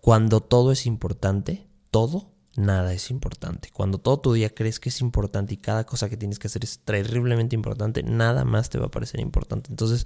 Cuando 0.00 0.42
todo 0.42 0.70
es 0.70 0.84
importante, 0.84 1.66
todo, 1.94 2.32
nada 2.56 2.92
es 2.92 3.08
importante. 3.12 3.70
Cuando 3.72 3.98
todo 3.98 4.18
tu 4.18 4.32
día 4.32 4.52
crees 4.52 4.80
que 4.80 4.88
es 4.88 5.00
importante 5.00 5.54
y 5.54 5.58
cada 5.58 5.86
cosa 5.86 6.08
que 6.08 6.16
tienes 6.16 6.40
que 6.40 6.48
hacer 6.48 6.64
es 6.64 6.80
terriblemente 6.80 7.54
importante, 7.54 8.02
nada 8.02 8.44
más 8.44 8.68
te 8.68 8.80
va 8.80 8.86
a 8.86 8.90
parecer 8.90 9.20
importante. 9.20 9.70
Entonces 9.70 10.04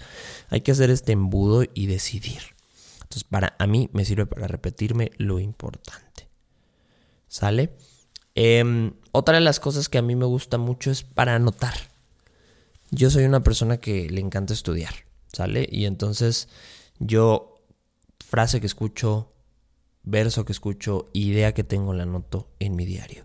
hay 0.50 0.61
que 0.61 0.73
hacer 0.73 0.90
este 0.90 1.12
embudo 1.12 1.64
y 1.73 1.87
decidir. 1.87 2.42
Entonces 2.97 3.25
para 3.25 3.57
a 3.59 3.66
mí 3.66 3.88
me 3.95 4.04
sirve 4.04 4.26
para 4.26 4.47
repetirme 4.47 5.12
lo 5.16 5.40
importante. 5.40 6.28
¿Sale? 7.26 7.75
Em, 8.35 8.92
otra 9.12 9.37
de 9.37 9.40
las 9.40 9.59
cosas 9.59 9.88
que 9.88 9.97
a 9.97 10.02
mí 10.02 10.14
me 10.14 10.26
gusta 10.26 10.59
mucho 10.59 10.90
es 10.90 11.04
para 11.04 11.37
anotar. 11.37 11.73
Yo 12.90 13.09
soy 13.09 13.25
una 13.25 13.42
persona 13.42 13.78
que 13.78 14.11
le 14.11 14.21
encanta 14.21 14.52
estudiar, 14.52 14.92
¿sale? 15.33 15.66
Y 15.73 15.87
entonces 15.87 16.50
yo, 16.99 17.62
frase 18.21 18.61
que 18.61 18.66
escucho, 18.66 19.33
verso 20.02 20.45
que 20.45 20.52
escucho, 20.52 21.09
idea 21.12 21.55
que 21.55 21.64
tengo, 21.64 21.95
la 21.95 22.05
anoto 22.05 22.49
en 22.59 22.76
mi 22.76 22.85
diario. 22.85 23.25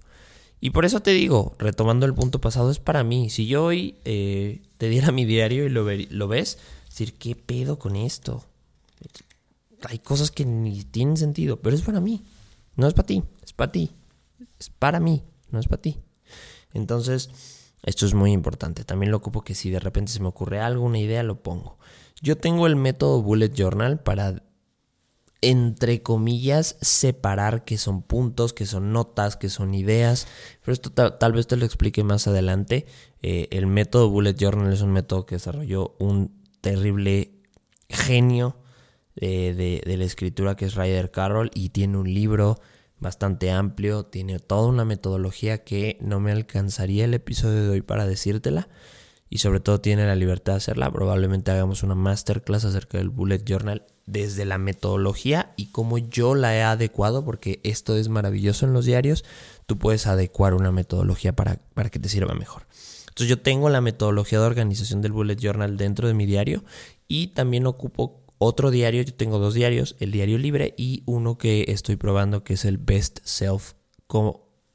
Y 0.59 0.69
por 0.69 0.85
eso 0.85 1.01
te 1.01 1.11
digo, 1.11 1.55
retomando 1.59 2.05
el 2.05 2.13
punto 2.13 2.39
pasado, 2.39 2.71
es 2.71 2.79
para 2.79 3.03
mí. 3.03 3.29
Si 3.29 3.47
yo 3.47 3.65
hoy 3.65 3.97
eh, 4.05 4.61
te 4.77 4.89
diera 4.89 5.11
mi 5.11 5.25
diario 5.25 5.65
y 5.65 5.69
lo, 5.69 5.85
lo 6.09 6.27
ves, 6.27 6.57
decir, 6.87 7.13
¿qué 7.15 7.35
pedo 7.35 7.79
con 7.79 7.95
esto? 7.95 8.45
Hay 9.89 9.99
cosas 9.99 10.31
que 10.31 10.45
ni 10.45 10.83
tienen 10.83 11.17
sentido, 11.17 11.59
pero 11.59 11.75
es 11.75 11.81
para 11.81 11.99
mí. 11.99 12.23
No 12.75 12.87
es 12.87 12.93
para 12.93 13.05
ti, 13.05 13.23
es 13.43 13.53
para 13.53 13.71
ti 13.71 13.91
es 14.59 14.69
para 14.69 14.99
mí, 14.99 15.23
no 15.49 15.59
es 15.59 15.67
para 15.67 15.81
ti. 15.81 15.99
Entonces, 16.73 17.29
esto 17.83 18.05
es 18.05 18.13
muy 18.13 18.31
importante. 18.31 18.83
También 18.83 19.11
lo 19.11 19.17
ocupo 19.17 19.43
que 19.43 19.55
si 19.55 19.69
de 19.69 19.79
repente 19.79 20.11
se 20.11 20.21
me 20.21 20.27
ocurre 20.27 20.59
algo, 20.59 20.85
una 20.85 20.99
idea, 20.99 21.23
lo 21.23 21.41
pongo. 21.41 21.77
Yo 22.21 22.37
tengo 22.37 22.67
el 22.67 22.75
método 22.75 23.21
Bullet 23.21 23.53
Journal 23.53 23.99
para, 23.99 24.43
entre 25.49 26.01
comillas, 26.01 26.77
separar 26.81 27.63
qué 27.65 27.77
son 27.77 28.01
puntos, 28.01 28.53
qué 28.53 28.65
son 28.65 28.93
notas, 28.93 29.37
qué 29.37 29.49
son 29.49 29.73
ideas. 29.73 30.27
Pero 30.61 30.73
esto 30.73 30.91
tal, 30.91 31.33
vez 31.33 31.47
te 31.47 31.57
lo 31.57 31.65
explique 31.65 32.03
más 32.03 32.27
adelante. 32.27 32.85
Eh, 33.21 33.47
el 33.51 33.67
método 33.67 34.09
Bullet 34.09 34.35
Journal 34.35 34.73
es 34.73 34.81
un 34.81 34.91
método 34.91 35.25
que 35.25 35.35
desarrolló 35.35 35.95
un 35.99 36.31
terrible 36.61 37.31
genio 37.89 38.57
de, 39.15 39.81
la 39.85 40.03
escritura 40.03 40.55
que 40.55 40.65
es 40.65 40.75
Ryder 40.75 41.11
Carroll 41.11 41.51
y 41.53 41.69
tiene 41.69 41.97
un 41.97 42.13
libro 42.13 42.59
bastante 42.99 43.51
amplio, 43.51 44.05
tiene 44.05 44.39
toda 44.39 44.67
una 44.67 44.85
metodología 44.85 45.63
que 45.63 45.97
no 46.01 46.19
me 46.19 46.31
alcanzaría 46.31 47.05
el 47.05 47.13
episodio 47.13 47.63
de 47.63 47.69
hoy 47.69 47.81
para 47.81 48.07
decírtela 48.07 48.69
y 49.29 49.39
sobre 49.39 49.59
todo 49.59 49.81
tiene 49.81 50.05
la 50.05 50.15
libertad 50.15 50.53
de 50.53 50.57
hacerla. 50.57 50.91
Probablemente 50.91 51.51
hagamos 51.51 51.83
una 51.83 51.95
masterclass 51.95 52.65
acerca 52.65 52.97
del 52.97 53.09
bullet 53.09 53.43
journal 53.45 53.85
desde 54.05 54.45
la 54.45 54.57
metodología 54.57 55.53
y 55.55 55.67
cómo 55.67 55.97
yo 55.97 56.35
la 56.35 56.55
he 56.55 56.63
adecuado, 56.63 57.23
porque 57.23 57.59
esto 57.63 57.95
es 57.95 58.09
maravilloso 58.09 58.65
en 58.65 58.73
los 58.73 58.85
diarios, 58.85 59.23
tú 59.65 59.77
puedes 59.77 60.07
adecuar 60.07 60.53
una 60.53 60.71
metodología 60.71 61.35
para, 61.35 61.59
para 61.73 61.89
que 61.89 61.99
te 61.99 62.09
sirva 62.09 62.33
mejor. 62.33 62.63
Entonces 63.03 63.27
yo 63.27 63.41
tengo 63.41 63.69
la 63.69 63.81
metodología 63.81 64.39
de 64.39 64.45
organización 64.45 65.01
del 65.01 65.11
bullet 65.11 65.37
journal 65.37 65.77
dentro 65.77 66.07
de 66.07 66.13
mi 66.13 66.25
diario 66.25 66.63
y 67.07 67.27
también 67.27 67.67
ocupo 67.67 68.23
otro 68.39 68.71
diario, 68.71 69.01
yo 69.03 69.13
tengo 69.13 69.39
dos 69.39 69.53
diarios, 69.53 69.95
el 69.99 70.11
diario 70.11 70.37
libre 70.37 70.73
y 70.77 71.03
uno 71.05 71.37
que 71.37 71.65
estoy 71.69 71.95
probando 71.95 72.43
que 72.43 72.55
es 72.55 72.65
el 72.65 72.77
Best 72.77 73.19
Self 73.23 73.73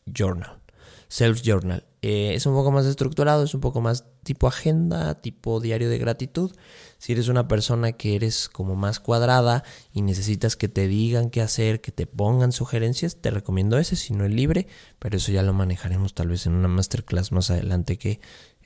Journal. 0.07 0.61
Self 1.09 1.43
Journal. 1.43 1.88
Eh, 2.01 2.35
es 2.35 2.47
un 2.47 2.55
poco 2.55 2.71
más 2.71 2.87
estructurado, 2.87 3.43
es 3.43 3.55
un 3.55 3.61
poco 3.61 3.81
más 3.81 4.05
tipo 4.23 4.47
agenda, 4.47 5.21
tipo 5.21 5.61
diario 5.61 5.91
de 5.91 5.99
gratitud. 5.99 6.55
Si 6.99 7.13
eres 7.13 7.29
una 7.29 7.49
persona 7.49 7.93
que 7.93 8.15
eres 8.15 8.49
como 8.49 8.77
más 8.77 9.01
cuadrada 9.01 9.65
y 9.93 10.03
necesitas 10.03 10.57
que 10.57 10.69
te 10.69 10.87
digan 10.87 11.31
qué 11.31 11.41
hacer, 11.41 11.81
que 11.81 11.91
te 11.91 12.07
pongan 12.07 12.53
sugerencias, 12.53 13.17
te 13.17 13.31
recomiendo 13.31 13.79
ese, 13.79 13.97
si 13.97 14.15
no 14.15 14.25
el 14.25 14.37
libre, 14.37 14.69
pero 14.99 15.17
eso 15.17 15.33
ya 15.33 15.43
lo 15.43 15.53
manejaremos 15.53 16.15
tal 16.15 16.29
vez 16.29 16.47
en 16.47 16.55
una 16.55 16.69
masterclass 16.69 17.33
más 17.33 17.51
adelante 17.51 17.99
que 17.99 18.21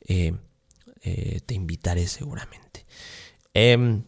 eh, 0.06 0.34
eh, 1.02 1.40
te 1.46 1.54
invitaré 1.54 2.06
seguramente. 2.08 2.84
Em, 3.54 4.04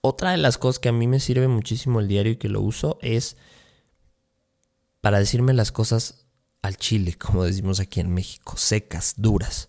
otra 0.00 0.30
de 0.30 0.38
las 0.38 0.56
cosas 0.56 0.78
que 0.78 0.88
a 0.88 0.92
mí 0.92 1.06
me 1.06 1.20
sirve 1.20 1.48
muchísimo 1.48 2.00
el 2.00 2.08
diario 2.08 2.32
y 2.32 2.36
que 2.36 2.48
lo 2.48 2.60
uso 2.60 2.98
es 3.02 3.36
para 5.00 5.18
decirme 5.18 5.52
las 5.52 5.72
cosas 5.72 6.25
al 6.62 6.76
chile, 6.76 7.14
como 7.18 7.44
decimos 7.44 7.80
aquí 7.80 8.00
en 8.00 8.12
México, 8.12 8.56
secas, 8.56 9.14
duras. 9.16 9.68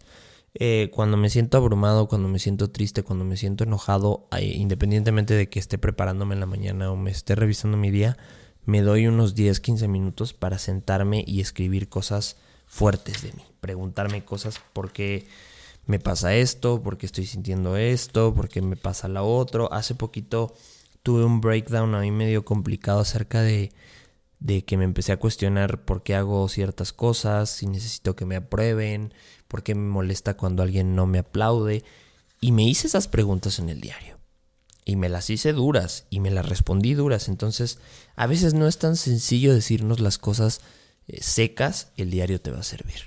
Eh, 0.55 0.89
cuando 0.93 1.17
me 1.17 1.29
siento 1.29 1.57
abrumado, 1.57 2.07
cuando 2.07 2.27
me 2.27 2.39
siento 2.39 2.71
triste, 2.71 3.03
cuando 3.03 3.25
me 3.25 3.37
siento 3.37 3.63
enojado, 3.63 4.27
independientemente 4.41 5.35
de 5.35 5.49
que 5.49 5.59
esté 5.59 5.77
preparándome 5.77 6.33
en 6.33 6.39
la 6.39 6.47
mañana 6.47 6.91
o 6.91 6.95
me 6.95 7.11
esté 7.11 7.35
revisando 7.35 7.77
mi 7.77 7.91
día, 7.91 8.17
me 8.65 8.81
doy 8.81 9.07
unos 9.07 9.35
10, 9.35 9.59
15 9.59 9.87
minutos 9.87 10.33
para 10.33 10.57
sentarme 10.57 11.23
y 11.27 11.41
escribir 11.41 11.89
cosas 11.89 12.37
fuertes 12.65 13.21
de 13.21 13.31
mí, 13.33 13.43
preguntarme 13.61 14.25
cosas 14.25 14.59
porque 14.73 15.27
me 15.85 15.99
pasa 15.99 16.35
esto, 16.35 16.83
porque 16.83 17.05
estoy 17.05 17.25
sintiendo 17.25 17.77
esto, 17.77 18.33
porque 18.35 18.61
me 18.61 18.75
pasa 18.75 19.07
lo 19.07 19.25
otro. 19.25 19.71
Hace 19.71 19.95
poquito 19.95 20.53
tuve 21.01 21.23
un 21.23 21.39
breakdown 21.39 21.95
a 21.95 22.01
mí 22.01 22.11
medio 22.11 22.43
complicado 22.43 22.99
acerca 22.99 23.41
de 23.41 23.71
de 24.39 24.63
que 24.63 24.77
me 24.77 24.83
empecé 24.83 25.11
a 25.11 25.19
cuestionar 25.19 25.83
por 25.83 26.03
qué 26.03 26.15
hago 26.15 26.47
ciertas 26.47 26.93
cosas, 26.93 27.49
si 27.49 27.65
necesito 27.65 28.15
que 28.15 28.25
me 28.25 28.35
aprueben, 28.35 29.13
por 29.47 29.63
qué 29.63 29.75
me 29.75 29.87
molesta 29.87 30.35
cuando 30.37 30.63
alguien 30.63 30.95
no 30.95 31.07
me 31.07 31.19
aplaude. 31.19 31.83
Y 32.39 32.51
me 32.51 32.63
hice 32.63 32.87
esas 32.87 33.07
preguntas 33.07 33.59
en 33.59 33.69
el 33.69 33.81
diario. 33.81 34.17
Y 34.85 34.95
me 34.95 35.09
las 35.09 35.29
hice 35.29 35.53
duras 35.53 36.05
y 36.09 36.19
me 36.19 36.31
las 36.31 36.47
respondí 36.47 36.93
duras. 36.93 37.27
Entonces, 37.27 37.79
a 38.15 38.27
veces 38.27 38.53
no 38.53 38.67
es 38.67 38.77
tan 38.77 38.95
sencillo 38.95 39.53
decirnos 39.53 39.99
las 39.99 40.17
cosas 40.17 40.61
eh, 41.07 41.21
secas, 41.21 41.91
el 41.97 42.11
diario 42.11 42.39
te 42.39 42.51
va 42.51 42.59
a 42.59 42.63
servir. 42.63 43.01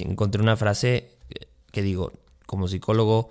encontré 0.00 0.42
una 0.42 0.56
frase 0.56 1.10
eh, 1.30 1.46
que 1.70 1.82
digo, 1.82 2.12
como 2.44 2.68
psicólogo, 2.68 3.30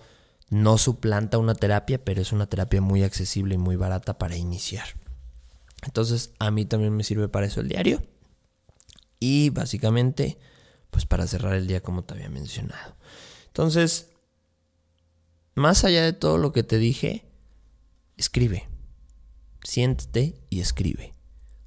no 0.49 0.77
suplanta 0.77 1.37
una 1.37 1.55
terapia, 1.55 2.03
pero 2.03 2.21
es 2.21 2.31
una 2.31 2.47
terapia 2.47 2.81
muy 2.81 3.03
accesible 3.03 3.55
y 3.55 3.59
muy 3.59 3.75
barata 3.75 4.17
para 4.17 4.37
iniciar. 4.37 4.87
Entonces 5.85 6.31
a 6.39 6.51
mí 6.51 6.65
también 6.65 6.95
me 6.95 7.03
sirve 7.03 7.29
para 7.29 7.45
eso 7.45 7.61
el 7.61 7.69
diario. 7.69 8.01
Y 9.19 9.49
básicamente, 9.51 10.37
pues 10.89 11.05
para 11.05 11.27
cerrar 11.27 11.53
el 11.53 11.67
día 11.67 11.81
como 11.81 12.03
te 12.03 12.13
había 12.13 12.29
mencionado. 12.29 12.95
Entonces, 13.47 14.09
más 15.55 15.85
allá 15.85 16.03
de 16.03 16.13
todo 16.13 16.37
lo 16.37 16.51
que 16.51 16.63
te 16.63 16.77
dije, 16.77 17.25
escribe. 18.17 18.67
Siéntate 19.63 20.41
y 20.49 20.59
escribe. 20.59 21.13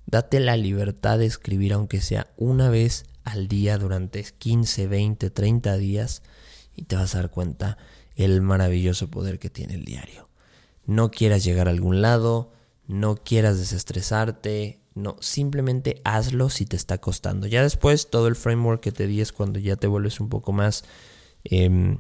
Date 0.07 0.41
la 0.41 0.57
libertad 0.57 1.19
de 1.19 1.27
escribir 1.27 1.73
aunque 1.73 2.01
sea 2.01 2.33
una 2.37 2.71
vez 2.71 3.05
al 3.25 3.49
día 3.49 3.79
durante 3.79 4.23
15, 4.23 4.87
20, 4.87 5.31
30 5.31 5.77
días 5.77 6.23
y 6.75 6.85
te 6.85 6.97
vas 6.97 7.15
a 7.15 7.19
dar 7.19 7.31
cuenta 7.31 7.77
el 8.15 8.41
maravilloso 8.41 9.11
poder 9.11 9.39
que 9.39 9.51
tiene 9.51 9.75
el 9.75 9.85
diario. 9.85 10.29
No 10.87 11.11
quieras 11.11 11.45
llegar 11.45 11.69
a 11.69 11.73
algún 11.73 12.01
lado, 12.01 12.53
no 12.89 13.17
quieras 13.17 13.59
desestresarte, 13.59 14.81
no, 14.95 15.17
simplemente 15.21 16.01
hazlo 16.05 16.51
si 16.51 16.65
te 16.67 16.75
está 16.75 16.99
costando. 16.99 17.47
Ya 17.47 17.63
después 17.63 18.11
todo 18.11 18.27
el 18.27 18.35
framework 18.35 18.81
que 18.81 18.93
te 18.93 19.07
di 19.07 19.21
es 19.21 19.31
cuando 19.31 19.61
ya 19.61 19.77
te 19.77 19.87
vuelves 19.87 20.19
un 20.21 20.31
poco 20.31 20.53
más 20.53 20.85
em, 21.45 21.99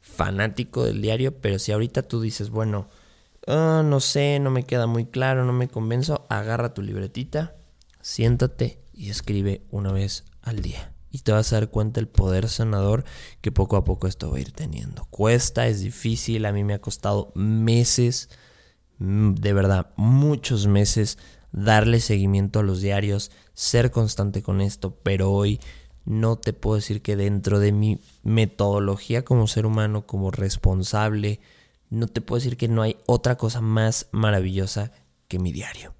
fanático 0.00 0.84
del 0.84 1.02
diario, 1.02 1.40
pero 1.40 1.58
si 1.58 1.72
ahorita 1.72 2.02
tú 2.02 2.20
dices, 2.20 2.48
bueno, 2.48 2.88
ah, 3.48 3.82
no 3.84 3.98
sé, 3.98 4.38
no 4.38 4.50
me 4.50 4.62
queda 4.62 4.86
muy 4.86 5.04
claro, 5.04 5.44
no 5.44 5.52
me 5.52 5.68
convenzo, 5.68 6.26
agarra 6.30 6.74
tu 6.74 6.80
libretita, 6.80 7.56
siéntate 8.00 8.80
y 8.94 9.10
escribe 9.10 9.66
una 9.70 9.92
vez 9.92 10.24
al 10.42 10.62
día. 10.62 10.92
Y 11.10 11.18
te 11.18 11.32
vas 11.32 11.52
a 11.52 11.56
dar 11.56 11.70
cuenta 11.70 12.00
el 12.00 12.08
poder 12.08 12.48
sanador 12.48 13.04
que 13.42 13.52
poco 13.52 13.76
a 13.76 13.84
poco 13.84 14.06
esto 14.06 14.30
va 14.30 14.38
a 14.38 14.40
ir 14.40 14.52
teniendo. 14.52 15.04
Cuesta, 15.06 15.66
es 15.66 15.80
difícil, 15.80 16.46
a 16.46 16.52
mí 16.52 16.62
me 16.64 16.72
ha 16.72 16.80
costado 16.80 17.32
meses 17.34 18.30
de 19.02 19.52
verdad 19.52 19.90
muchos 19.96 20.68
meses 20.68 21.18
darle 21.50 21.98
seguimiento 21.98 22.60
a 22.60 22.62
los 22.62 22.80
diarios, 22.80 23.32
ser 23.52 23.90
constante 23.90 24.42
con 24.42 24.60
esto, 24.60 24.96
pero 25.02 25.32
hoy 25.32 25.60
no 26.04 26.36
te 26.36 26.52
puedo 26.52 26.76
decir 26.76 27.02
que 27.02 27.16
dentro 27.16 27.58
de 27.58 27.72
mi 27.72 28.00
metodología 28.22 29.24
como 29.24 29.48
ser 29.48 29.66
humano, 29.66 30.06
como 30.06 30.30
responsable, 30.30 31.40
no 31.90 32.06
te 32.06 32.20
puedo 32.20 32.38
decir 32.38 32.56
que 32.56 32.68
no 32.68 32.82
hay 32.82 32.96
otra 33.06 33.36
cosa 33.36 33.60
más 33.60 34.08
maravillosa 34.12 34.92
que 35.26 35.40
mi 35.40 35.52
diario. 35.52 35.94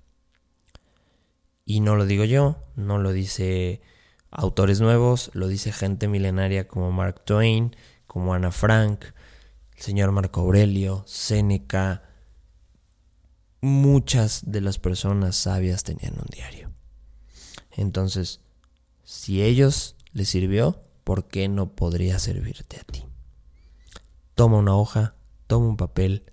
Y 1.65 1.81
no 1.81 1.97
lo 1.97 2.07
digo 2.07 2.25
yo, 2.25 2.57
no 2.77 2.99
lo 2.99 3.13
dice 3.13 3.83
autores 4.31 4.81
nuevos, 4.81 5.31
lo 5.35 5.49
dice 5.49 5.73
gente 5.73 6.07
milenaria 6.07 6.69
como 6.69 6.93
Mark 6.93 7.25
Twain, 7.25 7.75
como 8.07 8.33
Ana 8.33 8.53
Frank, 8.53 9.05
el 9.77 9.83
señor 9.83 10.13
Marco 10.13 10.41
Aurelio, 10.41 11.03
Séneca, 11.07 12.12
muchas 13.63 14.43
de 14.45 14.61
las 14.61 14.79
personas 14.79 15.37
sabias 15.37 15.85
tenían 15.85 16.15
un 16.15 16.27
diario. 16.31 16.71
Entonces, 17.71 18.41
si 19.05 19.43
ellos 19.43 19.97
les 20.13 20.29
sirvió, 20.29 20.83
¿por 21.05 21.29
qué 21.29 21.49
no 21.49 21.75
podría 21.75 22.19
servirte 22.19 22.79
a 22.79 22.85
ti? 22.85 23.07
Toma 24.35 24.59
una 24.59 24.77
hoja, 24.77 25.15
toma 25.47 25.69
un 25.69 25.77
papel, 25.77 26.25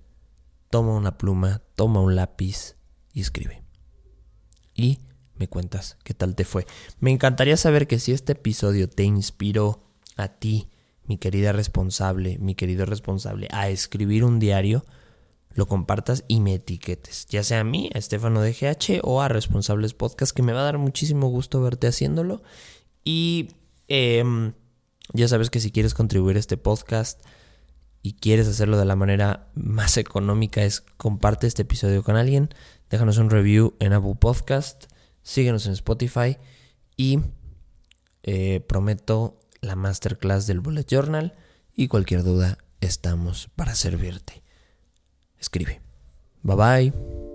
toma 0.70 0.96
una 0.96 1.18
pluma, 1.18 1.62
toma 1.76 2.02
un 2.02 2.16
lápiz 2.16 2.76
y 3.14 3.22
escribe. 3.22 3.64
Y 4.74 5.00
me 5.36 5.48
cuentas 5.48 5.98
qué 6.04 6.14
tal 6.14 6.36
te 6.36 6.46
fue. 6.46 6.66
Me 7.00 7.12
encantaría 7.12 7.58
saber 7.58 7.88
que 7.88 8.00
si 8.00 8.12
este 8.12 8.34
episodio 8.34 8.90
te 8.90 9.04
inspiró 9.04 9.84
a 10.18 10.28
ti, 10.30 10.70
mi 11.06 11.18
querida 11.18 11.52
responsable, 11.52 12.38
mi 12.40 12.56
querido 12.56 12.86
responsable, 12.86 13.48
a 13.52 13.70
escribir 13.70 14.24
un 14.24 14.40
diario, 14.40 14.86
lo 15.54 15.68
compartas 15.68 16.24
y 16.28 16.40
me 16.42 16.56
etiquetes, 16.56 17.26
ya 17.28 17.44
sea 17.44 17.62
a 17.62 17.64
mí, 17.64 17.90
a 17.94 17.98
Estefano 17.98 18.42
de 18.42 18.54
GH 18.54 19.02
o 19.04 19.22
a 19.22 19.28
Responsables 19.28 19.94
Podcast, 19.94 20.36
que 20.36 20.44
me 20.44 20.54
va 20.54 20.62
a 20.62 20.66
dar 20.66 20.78
muchísimo 20.78 21.28
gusto 21.28 21.62
verte 21.62 21.88
haciéndolo. 21.88 22.44
Y 23.04 23.50
em, 23.88 24.54
ya 25.14 25.28
sabes 25.28 25.50
que 25.50 25.60
si 25.60 25.72
quieres 25.72 25.94
contribuir 25.94 26.38
a 26.38 26.40
este 26.40 26.58
podcast 26.58 27.22
y 28.04 28.14
quieres 28.14 28.48
hacerlo 28.48 28.78
de 28.78 28.86
la 28.86 28.96
manera 28.96 29.50
más 29.56 29.98
económica, 29.98 30.64
es 30.64 30.82
comparte 30.98 31.48
este 31.48 31.64
episodio 31.64 32.04
con 32.04 32.16
alguien, 32.16 32.50
déjanos 32.90 33.18
un 33.18 33.30
review 33.30 33.76
en 33.80 33.94
Apple 33.94 34.16
Podcast, 34.20 34.86
síguenos 35.24 35.66
en 35.66 35.74
Spotify 35.74 36.38
y 36.96 37.20
eh, 38.24 38.62
prometo 38.68 39.40
la 39.62 39.76
masterclass 39.76 40.48
del 40.48 40.60
Bullet 40.60 40.86
Journal 40.86 41.36
y 41.76 41.88
cualquier 41.88 42.24
duda 42.24 42.60
estamos 42.82 43.50
para 43.56 43.76
servirte 43.76 44.44
escribe. 45.40 45.80
Bye 46.44 46.56
bye. 46.56 47.29